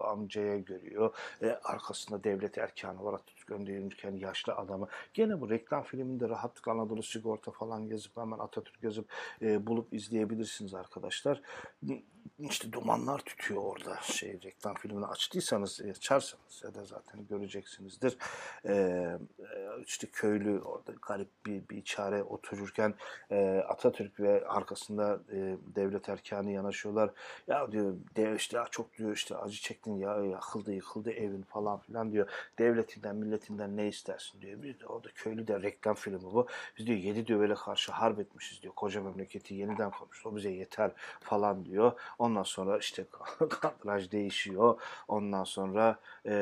[0.00, 1.14] amcaya görüyor.
[1.42, 4.88] E, arkasında devlet erkanı var Atatürk gönderilirken yaşlı adamı.
[5.14, 9.08] Gene bu reklam filminde rahatlıkla Anadolu Sigorta falan yazıp hemen Atatürk yazıp
[9.42, 11.40] e, bulup izleyebilirsiniz arkadaşlar
[12.38, 18.16] işte dumanlar tütüyor orada şey reklam filmini açtıysanız e, açarsanız ya da zaten göreceksinizdir.
[18.66, 19.18] Ee,
[19.86, 22.94] işte köylü orada garip bir, bir çare otururken
[23.30, 27.10] e, Atatürk ve arkasında e, devlet erkanı yanaşıyorlar.
[27.48, 32.12] Ya diyor de işte çok diyor işte acı çektin ya yakıldı yıkıldı evin falan filan
[32.12, 32.28] diyor.
[32.58, 34.40] Devletinden milletinden ne istersin?
[34.40, 34.62] diyor.
[34.62, 36.46] Bir de orada köylü de reklam filmi bu.
[36.78, 38.74] Biz diyor yedi böyle karşı harp etmişiz diyor.
[38.74, 43.06] Koca memleketi yeniden kurmuş o bize yeter falan diyor Ondan sonra işte
[43.48, 44.80] kadraj değişiyor.
[45.08, 45.96] Ondan sonra
[46.26, 46.32] e,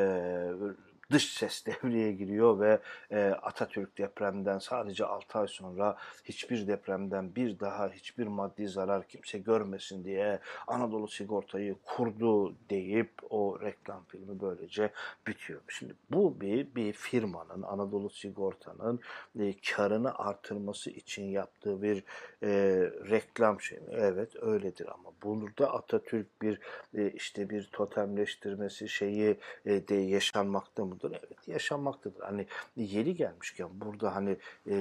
[1.15, 7.61] dış ses devreye giriyor ve e, Atatürk depremden sadece 6 ay sonra hiçbir depremden bir
[7.61, 14.91] daha hiçbir maddi zarar kimse görmesin diye Anadolu Sigorta'yı kurdu deyip o reklam filmi böylece
[15.27, 15.61] bitiyor.
[15.69, 19.01] Şimdi bu bir, bir firmanın Anadolu Sigorta'nın
[19.41, 22.05] e, karını artırması için yaptığı bir
[22.43, 22.51] e,
[23.11, 23.85] reklam şey mi?
[23.91, 26.61] Evet öyledir ama burada Atatürk bir
[26.95, 29.37] e, işte bir totemleştirmesi şeyi
[29.67, 31.04] e, de yaşanmakta mıdır?
[31.13, 32.21] Evet yaşanmaktadır.
[32.21, 32.47] Hani
[32.77, 34.37] yeri gelmişken burada hani
[34.67, 34.77] e,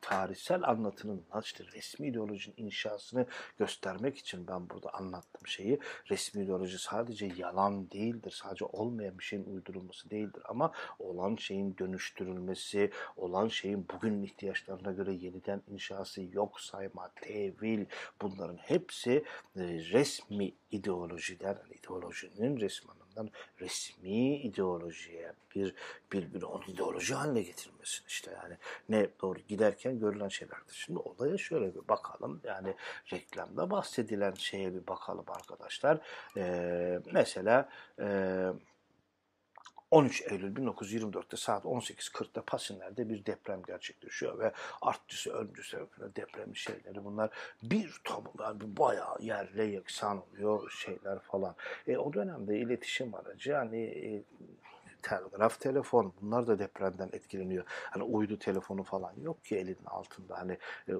[0.00, 3.26] tarihsel anlatının işte resmi ideolojinin inşasını
[3.58, 5.78] göstermek için ben burada anlattım şeyi.
[6.10, 8.30] Resmi ideoloji sadece yalan değildir.
[8.42, 10.42] Sadece olmayan bir şeyin uydurulması değildir.
[10.48, 17.86] Ama olan şeyin dönüştürülmesi, olan şeyin bugünün ihtiyaçlarına göre yeniden inşası yok sayma, tevil
[18.22, 19.24] bunların hepsi
[19.56, 23.30] resmi ideolojiden, yani ideolojinin resmi anlamdan
[23.60, 25.74] resmi ideolojiye bir
[26.12, 28.54] bir bir onu ideoloji haline getirmesin işte yani
[28.88, 30.74] ne doğru giderken görülen şeylerdir.
[30.74, 32.74] Şimdi olaya şöyle bir bakalım yani
[33.12, 35.98] reklamda bahsedilen şeye bir bakalım arkadaşlar.
[36.36, 38.52] Ee, mesela eee
[39.90, 45.86] 13 Eylül 1924'te saat 18.40'da Pasinler'de bir deprem gerçekleşiyor ve artçısı, öncüsü,
[46.16, 47.30] deprem şeyleri bunlar
[47.62, 48.24] bir tam
[48.62, 51.54] bayağı yerle yeksan oluyor şeyler falan.
[51.86, 54.22] E, o dönemde iletişim aracı yani e,
[55.02, 57.64] telgraf, telefon bunlar da depremden etkileniyor.
[57.66, 60.38] Hani uydu telefonu falan yok ki elinin altında.
[60.38, 60.92] Hani e,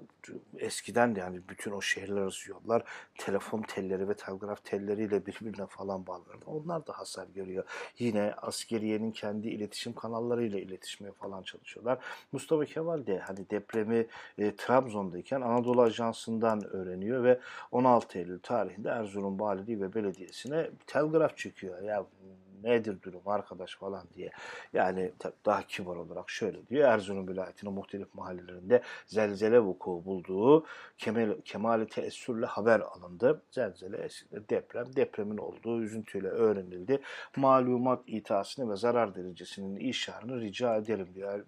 [0.59, 2.83] eskiden de yani bütün o şehirler arası yollar
[3.19, 6.45] telefon telleri ve telgraf telleriyle birbirine falan bağlanırdı.
[6.47, 7.65] Onlar da hasar görüyor.
[7.99, 11.99] Yine askeriyenin kendi iletişim kanallarıyla iletişmeye falan çalışıyorlar.
[12.33, 14.07] Mustafa Kemal de hani depremi
[14.39, 17.41] e, Trabzon'dayken Anadolu Ajansı'ndan öğreniyor ve
[17.73, 21.83] 16 Eylül tarihinde Erzurum Valiliği ve Belediyesi'ne telgraf çıkıyor.
[21.83, 22.07] Ya
[22.63, 24.31] nedir durum arkadaş falan diye.
[24.73, 25.13] Yani
[25.47, 26.89] daha kibar olarak şöyle diyor.
[26.89, 30.65] Erzurum vilayetinin muhtelif mahallelerinde zelzele vuku bulduğu
[30.99, 33.43] kemal, kemali teessürle haber alındı.
[33.51, 37.01] Zelzele, deprem, depremin olduğu üzüntüyle öğrenildi.
[37.37, 41.45] Malumat itasını ve zarar derecesinin işarını rica edelim diyor.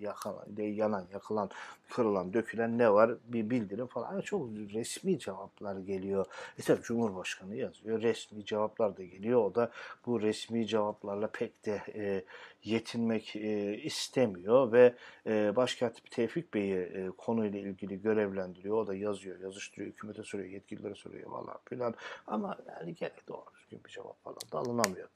[0.00, 1.50] Yakan, yanan, yakılan,
[1.90, 4.12] kırılan, dökülen ne var bir bildirim falan.
[4.12, 6.26] Yani çok resmi cevaplar geliyor.
[6.58, 8.02] E tabi Cumhurbaşkanı yazıyor.
[8.02, 9.44] Resmi cevaplar da geliyor.
[9.44, 9.70] O da
[10.06, 12.24] bu resmi resmi cevaplarla pek de e,
[12.66, 14.94] yetinmek e, istemiyor ve
[15.26, 18.76] e, Başkatip Tevfik Bey'i e, konuyla ilgili görevlendiriyor.
[18.76, 21.94] O da yazıyor, yazıştırıyor, hükümete soruyor, yetkililere soruyor falan filan.
[22.26, 25.08] Ama yani gene doğru düzgün bir cevap falan da alınamıyor.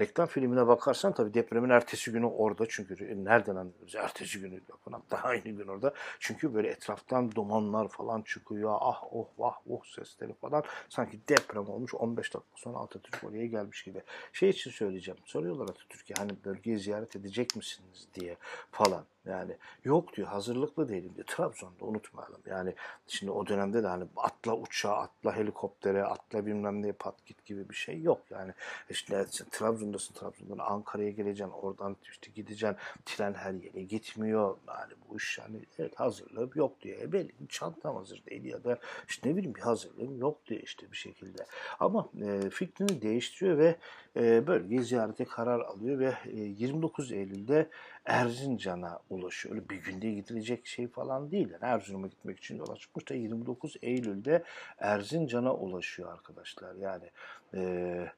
[0.00, 3.94] Reklam filmine bakarsan tabii depremin ertesi günü orada çünkü nereden anlıyoruz?
[3.94, 5.94] Ertesi günü bakın hatta aynı gün orada.
[6.20, 8.76] Çünkü böyle etraftan dumanlar falan çıkıyor.
[8.80, 10.64] Ah oh vah oh sesleri falan.
[10.88, 14.02] Sanki deprem olmuş 15 dakika sonra Atatürk oraya gelmiş gibi.
[14.32, 15.20] Şey için söyleyeceğim.
[15.24, 18.36] Soruyorlar Atatürk'e hani bölgeyi ziyaret edecek misiniz diye
[18.72, 19.06] falan.
[19.26, 21.26] Yani yok diyor hazırlıklı değilim diyor.
[21.26, 22.40] Trabzon'da unutmayalım.
[22.46, 22.74] Yani
[23.06, 27.68] şimdi o dönemde de hani atla uçağa, atla helikoptere, atla bilmem ne pat git gibi
[27.70, 28.20] bir şey yok.
[28.30, 28.52] Yani
[28.90, 31.52] işte Trabzon'dasın Trabzon'dan Ankara'ya geleceksin.
[31.52, 32.76] Oradan işte gideceksin.
[33.06, 34.56] Tren her yere gitmiyor.
[34.68, 36.98] Yani bu iş yani evet hazırlığı yok diyor.
[37.00, 40.92] E belli çantam hazır değil ya da işte ne bileyim bir hazırlığım yok diyor işte
[40.92, 41.46] bir şekilde.
[41.80, 43.76] Ama e, fikrini değiştiriyor ve
[44.16, 47.68] e, bölgeyi ziyarete karar alıyor ve e, 29 Eylül'de
[48.04, 49.54] Erzincan'a ulaşıyor.
[49.54, 51.50] Öyle bir günde gidilecek şey falan değil.
[51.50, 54.44] Yani Erzurum'a gitmek için yola çıkmış da 29 Eylül'de
[54.78, 56.74] Erzincan'a ulaşıyor arkadaşlar.
[56.74, 57.10] Yani
[57.54, 58.12] eee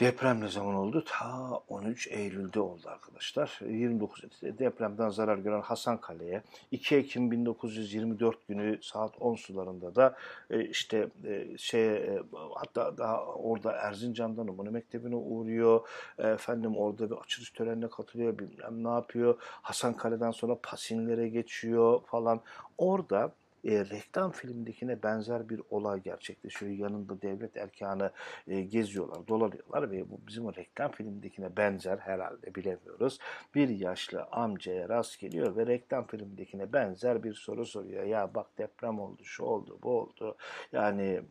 [0.00, 1.04] Deprem ne zaman oldu?
[1.06, 3.60] Ta 13 Eylül'de oldu arkadaşlar.
[3.66, 10.16] 29 depremden zarar gören Hasankale'ye 2 Ekim 1924 günü saat 10 sularında da
[10.50, 11.08] e, işte
[11.56, 12.10] şey
[12.54, 15.88] hatta daha orada Erzincan'da numune mektebine uğruyor.
[16.18, 18.38] Efendim orada bir açılış törenine katılıyor.
[18.38, 19.36] Bilmem ne yapıyor.
[19.40, 22.40] Hasankale'den sonra Pasinlere geçiyor falan.
[22.78, 23.32] Orada
[23.64, 26.72] e, reklam filmindekine benzer bir olay gerçekleşiyor.
[26.72, 28.10] Yanında devlet erkanı
[28.48, 33.18] e, geziyorlar, dolanıyorlar ve bu bizim o reklam filmindekine benzer herhalde bilemiyoruz.
[33.54, 38.04] Bir yaşlı amcaya rast geliyor ve reklam filmindekine benzer bir soru soruyor.
[38.04, 40.36] Ya bak deprem oldu, şu oldu, bu oldu.
[40.72, 41.22] Yani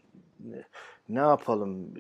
[1.10, 1.94] ne yapalım,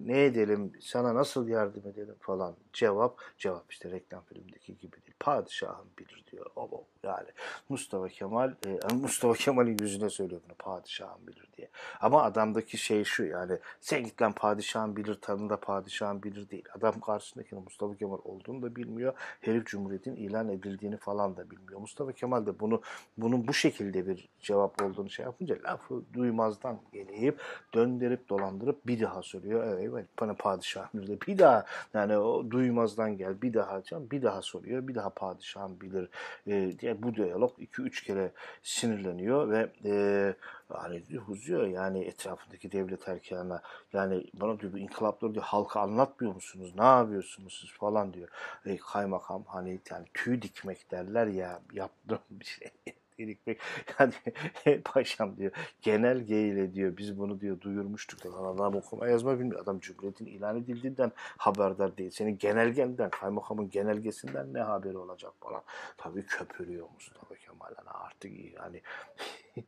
[0.00, 2.54] ne edelim, sana nasıl yardım edelim falan.
[2.72, 5.16] Cevap, cevap işte reklam filmindeki gibi değil.
[5.20, 6.46] Padişahım bilir diyor.
[6.56, 6.84] O, o.
[7.02, 7.28] Yani
[7.68, 11.68] Mustafa Kemal, e, Mustafa Kemal'in yüzüne söylüyor bunu padişahım bilir diye.
[12.00, 16.64] Ama adamdaki şey şu yani sen git lan padişahın bilir tanında padişahın bilir değil.
[16.78, 19.12] Adam karşısındaki Mustafa Kemal olduğunu da bilmiyor.
[19.40, 21.80] Herif Cumhuriyet'in ilan edildiğini falan da bilmiyor.
[21.80, 22.82] Mustafa Kemal de bunu
[23.16, 27.40] bunun bu şekilde bir cevap olduğunu şey yapınca lafı duymazdan geleyip
[27.74, 29.78] döndürüp dolandırıp bir daha soruyor.
[29.80, 31.20] Evet bana padişahım bilir.
[31.26, 31.64] Bir daha
[31.94, 34.88] yani o duymazdan gel bir daha bir daha soruyor.
[34.88, 36.08] Bir daha padişahım bilir
[36.46, 38.30] e, diye bu diyalog 2-3 kere
[38.62, 40.34] sinirleniyor ve e,
[40.74, 43.62] yani huzuyor yani etrafındaki devlet erkanına
[43.92, 48.28] yani bana diyor bu inkılapları diyor halka anlatmıyor musunuz ne yapıyorsunuz siz falan diyor.
[48.66, 52.70] E, kaymakam hani yani tüy dikmek derler ya yaptığım bir şey
[53.18, 53.60] dikmek
[53.98, 54.12] yani
[54.84, 55.52] paşam diyor.
[55.82, 56.96] Genelgeyle diyor.
[56.96, 58.26] Biz bunu diyor duyurmuştuk.
[58.26, 59.62] Adam okuma yazma bilmiyor.
[59.62, 62.10] Adam cumhuriyetin ilan edildiğinden haberdar değil.
[62.10, 65.62] Senin genelgenden kaymakamın genelgesinden ne haberi olacak falan.
[65.96, 67.66] Tabii köpürüyor Mustafa Kemal.
[67.86, 68.82] Artık yani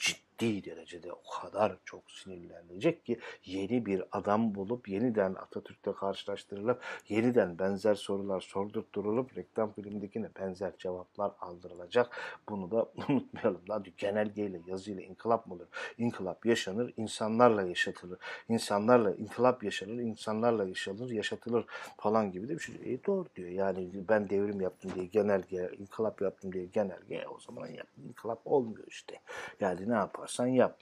[0.00, 7.58] ciddi derecede o kadar çok sinirlenecek ki yeni bir adam bulup yeniden Atatürk'te karşılaştırılıp yeniden
[7.58, 12.16] benzer sorular sordurtturulup reklam filmindekine benzer cevaplar aldırılacak.
[12.48, 13.60] Bunu da unutmayalım.
[13.68, 15.66] Hadi genelgeyle, yazıyla inkılap mı olur?
[15.98, 18.18] İnkılap yaşanır, insanlarla yaşatılır.
[18.48, 21.64] İnsanlarla, inkılap yaşanır, insanlarla yaşanır, yaşatılır
[21.96, 22.74] falan gibi de bir şey.
[22.94, 23.48] E doğru diyor.
[23.48, 28.84] Yani ben devrim yaptım diye genelge, inkılap yaptım diye genelge o zaman ya, inkılap olmuyor
[28.88, 29.20] işte.
[29.60, 29.94] Yani ne
[30.28, 30.78] yaparsan yap.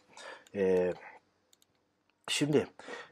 [0.54, 0.94] Eee
[2.28, 2.66] Şimdi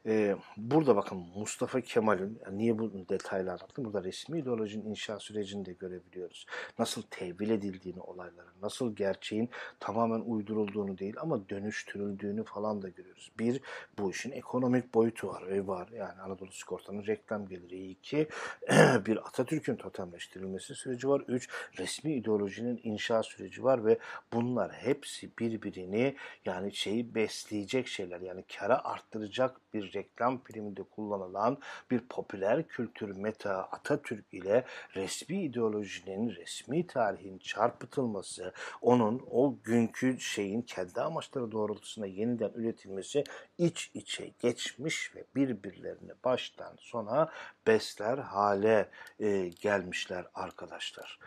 [0.06, 3.84] e, burada bakın Mustafa Kemal'in, yani niye bu detaylı anlattım?
[3.84, 6.46] Burada resmi ideolojinin inşa sürecini de görebiliyoruz.
[6.78, 9.50] Nasıl tevil edildiğini olayların, nasıl gerçeğin
[9.80, 13.32] tamamen uydurulduğunu değil ama dönüştürüldüğünü falan da görüyoruz.
[13.38, 13.60] Bir,
[13.98, 15.88] bu işin ekonomik boyutu var ve var.
[15.88, 17.90] Yani Anadolu Sigorta'nın reklam geliri.
[17.90, 18.28] iki
[19.06, 21.22] bir Atatürk'ün totemleştirilmesi süreci var.
[21.28, 21.48] Üç,
[21.78, 23.98] resmi ideolojinin inşa süreci var ve
[24.32, 28.20] bunlar hepsi birbirini yani şeyi besleyecek şeyler.
[28.20, 31.58] Yani kara art arttıracak bir reklam filminde kullanılan
[31.90, 38.52] bir popüler kültür meta Atatürk ile resmi ideolojinin, resmi tarihin çarpıtılması,
[38.82, 43.24] onun o günkü şeyin kendi amaçları doğrultusunda yeniden üretilmesi
[43.58, 47.32] iç içe geçmiş ve birbirlerini baştan sona
[47.66, 48.88] besler hale
[49.20, 51.18] e, gelmişler arkadaşlar.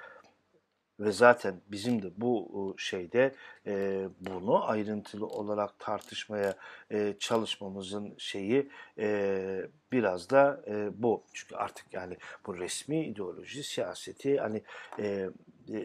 [0.99, 3.35] Ve zaten bizim de bu şeyde
[3.67, 6.55] e, bunu ayrıntılı olarak tartışmaya
[6.91, 11.23] e, çalışmamızın şeyi e, biraz da e, bu.
[11.33, 12.17] Çünkü artık yani
[12.47, 14.61] bu resmi ideoloji siyaseti hani
[14.99, 15.29] e,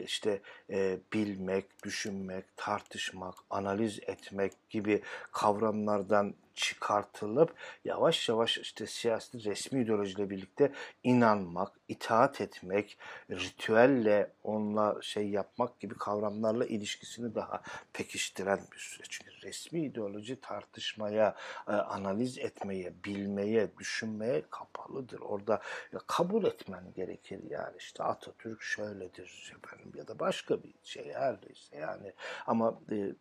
[0.05, 0.41] işte
[0.71, 5.03] e, bilmek, düşünmek, tartışmak, analiz etmek gibi
[5.33, 10.73] kavramlardan çıkartılıp yavaş yavaş işte siyasi resmi ideolojiyle birlikte
[11.03, 12.99] inanmak, itaat etmek,
[13.31, 19.11] ritüelle onunla şey yapmak gibi kavramlarla ilişkisini daha pekiştiren bir süreç.
[19.11, 21.37] Çünkü resmi ideoloji tartışmaya,
[21.69, 25.21] e, analiz etmeye, bilmeye, düşünmeye kapalıdır.
[25.21, 25.61] Orada
[26.07, 31.77] kabul etmen gerekir yani işte Atatürk şöyledir efendim ya da başka bir şey her neyse
[31.77, 32.13] yani
[32.47, 33.15] ama e,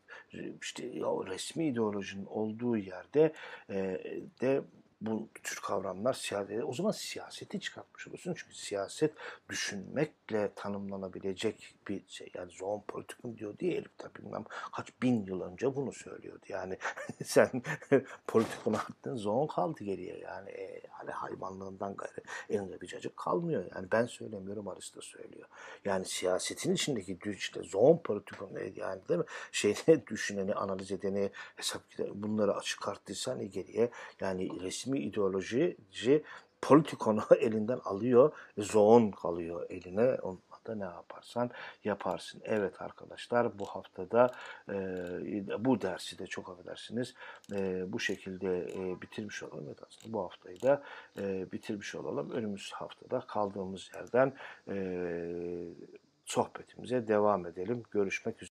[0.61, 0.83] işte
[1.27, 3.20] resmi ideolojinin olduğu yerde
[3.69, 4.63] e, de
[5.01, 8.33] bu tür kavramlar siyaset, o zaman siyaseti çıkartmış oluyorsun.
[8.33, 9.13] Çünkü siyaset
[9.49, 12.31] düşünmekle tanımlanabilecek bir şey.
[12.33, 16.45] Yani zoon politikum diyor diye Elif tabi bilmem kaç bin yıl önce bunu söylüyordu.
[16.49, 16.77] Yani
[17.23, 17.63] sen
[18.27, 20.17] politikunu attın zoon kaldı geriye.
[20.17, 23.65] Yani e, hani hayvanlığından gayrı elinde bir cacık kalmıyor.
[23.75, 25.47] Yani ben söylemiyorum Aristo söylüyor.
[25.85, 29.25] Yani siyasetin içindeki işte zoon politikum yani değil mi?
[29.51, 31.81] Şeyde düşüneni, analiz edeni, hesap
[32.13, 34.45] bunları açık arttıysan geriye yani
[34.91, 35.77] resmi ideoloji
[36.61, 40.15] politikonu elinden alıyor, zoon kalıyor eline.
[40.21, 41.49] Onunla da ne yaparsan
[41.83, 42.41] yaparsın.
[42.45, 44.31] Evet arkadaşlar bu haftada
[44.69, 44.75] e,
[45.65, 47.13] bu dersi de çok affedersiniz
[47.53, 49.65] e, bu şekilde e, bitirmiş olalım.
[49.67, 50.83] Evet aslında bu haftayı da
[51.19, 52.31] e, bitirmiş olalım.
[52.31, 54.33] Önümüz haftada kaldığımız yerden
[54.67, 54.75] e,
[56.25, 57.83] sohbetimize devam edelim.
[57.91, 58.50] Görüşmek üzere.